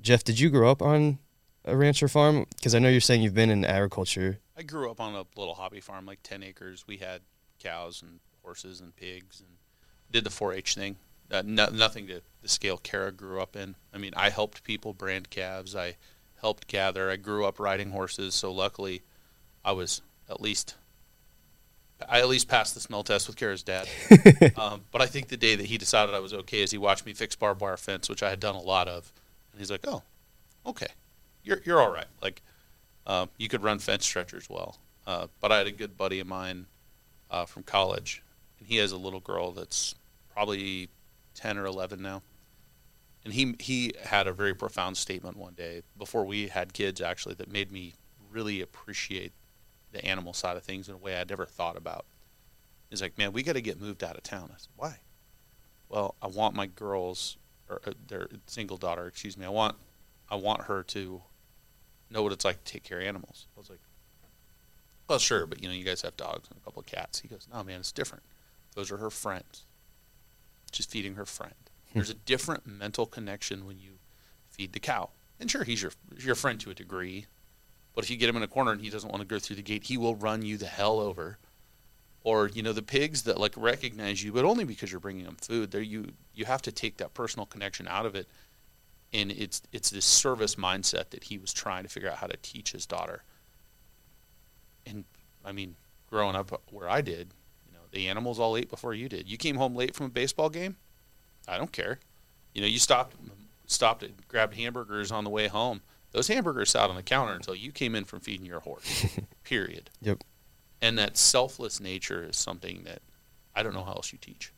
[0.00, 1.18] Jeff, did you grow up on
[1.66, 2.46] a ranch or farm?
[2.56, 4.38] Because I know you're saying you've been in agriculture.
[4.56, 6.86] I grew up on a little hobby farm, like 10 acres.
[6.88, 7.20] We had
[7.58, 9.58] cows and horses and pigs and
[10.10, 10.96] did the 4 H thing.
[11.30, 13.74] Uh, no, nothing to the scale Kara grew up in.
[13.92, 15.76] I mean, I helped people brand calves.
[15.76, 15.96] I
[16.40, 17.10] helped gather.
[17.10, 19.02] I grew up riding horses, so luckily
[19.62, 20.00] I was
[20.30, 20.76] at least.
[22.08, 23.88] I at least passed the smell test with Kara's dad.
[24.56, 27.06] um, but I think the day that he decided I was okay is he watched
[27.06, 29.12] me fix barbed wire fence, which I had done a lot of,
[29.52, 30.02] and he's like, "Oh,
[30.66, 30.88] okay,
[31.44, 32.06] you're you're all right.
[32.22, 32.42] Like,
[33.06, 34.78] um, you could run fence stretchers well.
[35.06, 36.66] Uh, but I had a good buddy of mine
[37.30, 38.22] uh, from college,
[38.58, 39.94] and he has a little girl that's
[40.32, 40.88] probably
[41.34, 42.22] ten or eleven now.
[43.24, 47.34] And he he had a very profound statement one day before we had kids, actually,
[47.36, 47.94] that made me
[48.30, 49.32] really appreciate
[49.92, 52.06] the animal side of things in a way I'd never thought about.
[52.90, 54.98] He's like, "Man, we got to get moved out of town." I said, "Why?"
[55.88, 57.36] Well, I want my girls,
[57.68, 59.46] or uh, their single daughter, excuse me.
[59.46, 59.76] I want
[60.30, 61.22] I want her to
[62.10, 63.46] know what it's like to take care of animals.
[63.56, 63.80] I was like,
[65.08, 67.20] well, sure, but you know, you guys have dogs and a couple of cats.
[67.20, 68.24] He goes, no, man, it's different.
[68.74, 69.64] Those are her friends.
[70.70, 71.54] Just feeding her friend.
[71.92, 73.98] There's a different mental connection when you
[74.48, 75.10] feed the cow.
[75.38, 77.26] And sure, he's your your friend to a degree,
[77.94, 79.56] but if you get him in a corner and he doesn't want to go through
[79.56, 81.38] the gate, he will run you the hell over.
[82.24, 85.36] Or you know, the pigs that like recognize you, but only because you're bringing them
[85.40, 85.72] food.
[85.72, 88.28] There, you you have to take that personal connection out of it
[89.12, 92.36] and it's it's this service mindset that he was trying to figure out how to
[92.38, 93.22] teach his daughter.
[94.86, 95.04] And
[95.44, 95.76] I mean,
[96.08, 97.34] growing up where I did,
[97.66, 99.28] you know, the animals all ate before you did.
[99.28, 100.76] You came home late from a baseball game,
[101.46, 101.98] I don't care.
[102.54, 103.16] You know, you stopped
[103.66, 105.82] stopped and grabbed hamburgers on the way home.
[106.12, 109.06] Those hamburgers sat on the counter until you came in from feeding your horse.
[109.44, 109.90] period.
[110.00, 110.24] Yep.
[110.80, 113.00] And that selfless nature is something that
[113.54, 114.52] I don't know how else you teach.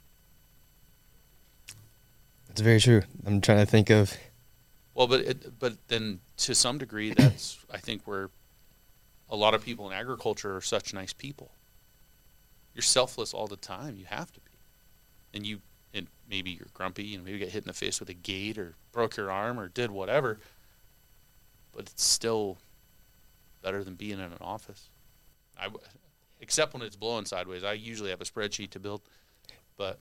[2.49, 3.03] That's very true.
[3.27, 4.17] I'm trying to think of.
[4.95, 8.31] Well, but it, but then to some degree, that's I think where
[9.29, 11.51] a lot of people in agriculture are such nice people.
[12.75, 13.97] You're selfless all the time.
[13.97, 14.53] You have to be,
[15.33, 15.61] and you
[15.93, 17.15] and maybe you're grumpy.
[17.15, 19.59] and maybe you get hit in the face with a gate or broke your arm
[19.59, 20.39] or did whatever.
[21.75, 22.59] But it's still
[23.63, 24.91] better than being in an office.
[25.59, 25.69] I
[26.41, 27.65] except when it's blowing sideways.
[27.65, 29.03] I usually have a spreadsheet to build,
[29.77, 29.99] but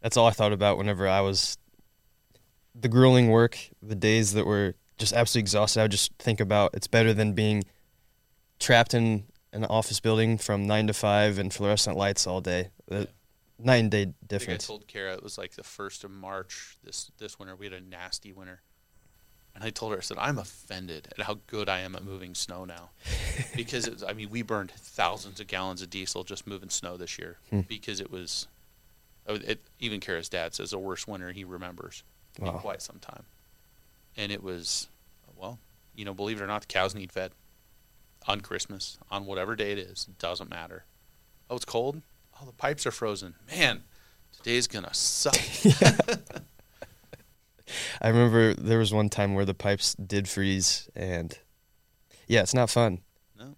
[0.00, 1.58] That's all I thought about whenever I was
[2.74, 5.80] the grueling work, the days that were just absolutely exhausted.
[5.80, 7.64] I would just think about it's better than being
[8.58, 12.70] trapped in an office building from nine to five and fluorescent lights all day.
[12.86, 13.08] The
[13.58, 14.66] night and day I think I difference.
[14.66, 17.56] told Kara it was like the first of March this this winter.
[17.56, 18.62] We had a nasty winter,
[19.54, 22.34] and I told her I said I'm offended at how good I am at moving
[22.34, 22.90] snow now,
[23.56, 26.96] because it was, I mean we burned thousands of gallons of diesel just moving snow
[26.96, 27.60] this year Hmm.
[27.62, 28.46] because it was.
[29.26, 32.02] oh, It, even Kara's dad says the worst winter he remembers
[32.40, 33.24] in quite some time,
[34.16, 34.88] and it was,
[35.36, 35.58] well,
[35.94, 37.32] you know, believe it or not, the cows need fed
[38.26, 40.06] on Christmas on whatever day it is.
[40.08, 40.84] It doesn't matter.
[41.50, 42.00] Oh, it's cold.
[42.40, 43.34] Oh, the pipes are frozen.
[43.50, 43.82] Man,
[44.36, 45.34] today's gonna suck.
[48.00, 51.36] I remember there was one time where the pipes did freeze, and
[52.26, 53.00] yeah, it's not fun.
[53.38, 53.56] No.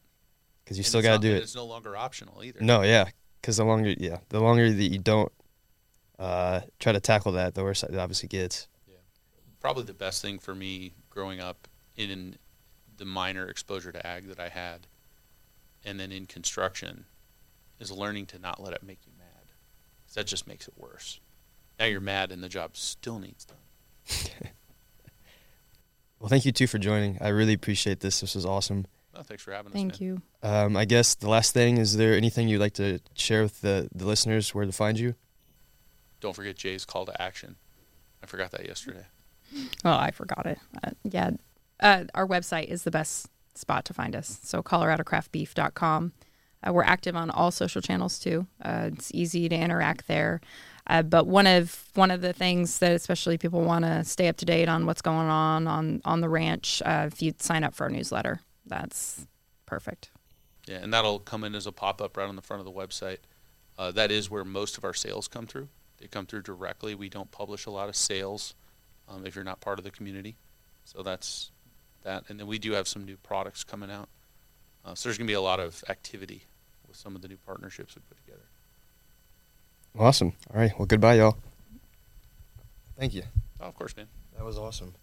[0.64, 1.42] because you And still got to do it.
[1.42, 2.60] It's no longer optional either.
[2.60, 3.06] No, yeah,
[3.40, 5.32] because the longer, yeah, the longer that you don't
[6.18, 8.68] uh, try to tackle that, the worse it obviously gets.
[8.88, 8.96] Yeah,
[9.60, 12.36] Probably the best thing for me growing up in
[12.96, 14.86] the minor exposure to ag that I had,
[15.84, 17.06] and then in construction,
[17.80, 19.26] is learning to not let it make you mad.
[20.14, 21.18] that just makes it worse.
[21.78, 23.56] Now you're mad and the job still needs done.
[26.22, 27.18] Well, thank you too for joining.
[27.20, 28.20] I really appreciate this.
[28.20, 28.86] This was awesome.
[29.12, 29.72] Well, thanks for having us.
[29.72, 30.22] Thank man.
[30.42, 30.48] you.
[30.48, 33.88] Um, I guess the last thing is there anything you'd like to share with the,
[33.92, 35.16] the listeners where to find you?
[36.20, 37.56] Don't forget Jay's call to action.
[38.22, 39.04] I forgot that yesterday.
[39.84, 40.58] Oh, I forgot it.
[40.82, 41.30] Uh, yeah.
[41.78, 44.40] Uh, our website is the best spot to find us.
[44.42, 46.12] So, coloradocraftbeef.com.
[46.66, 48.46] Uh, we're active on all social channels too.
[48.64, 50.40] Uh, it's easy to interact there.
[50.86, 54.36] Uh, but one of one of the things that especially people want to stay up
[54.36, 57.74] to date on what's going on on on the ranch, uh, if you sign up
[57.74, 59.26] for our newsletter, that's
[59.66, 60.10] perfect.
[60.66, 62.72] Yeah, and that'll come in as a pop up right on the front of the
[62.72, 63.18] website.
[63.78, 65.68] Uh, that is where most of our sales come through.
[65.98, 66.94] They come through directly.
[66.94, 68.54] We don't publish a lot of sales
[69.08, 70.36] um, if you're not part of the community.
[70.84, 71.50] So that's
[72.02, 72.24] that.
[72.28, 74.08] And then we do have some new products coming out.
[74.84, 76.42] Uh, so there's going to be a lot of activity
[76.88, 78.18] with some of the new partnerships we put.
[79.98, 80.32] Awesome.
[80.52, 80.72] All right.
[80.78, 81.36] Well, goodbye, y'all.
[82.98, 83.22] Thank you.
[83.60, 84.06] Oh, of course, man.
[84.36, 84.94] That was awesome.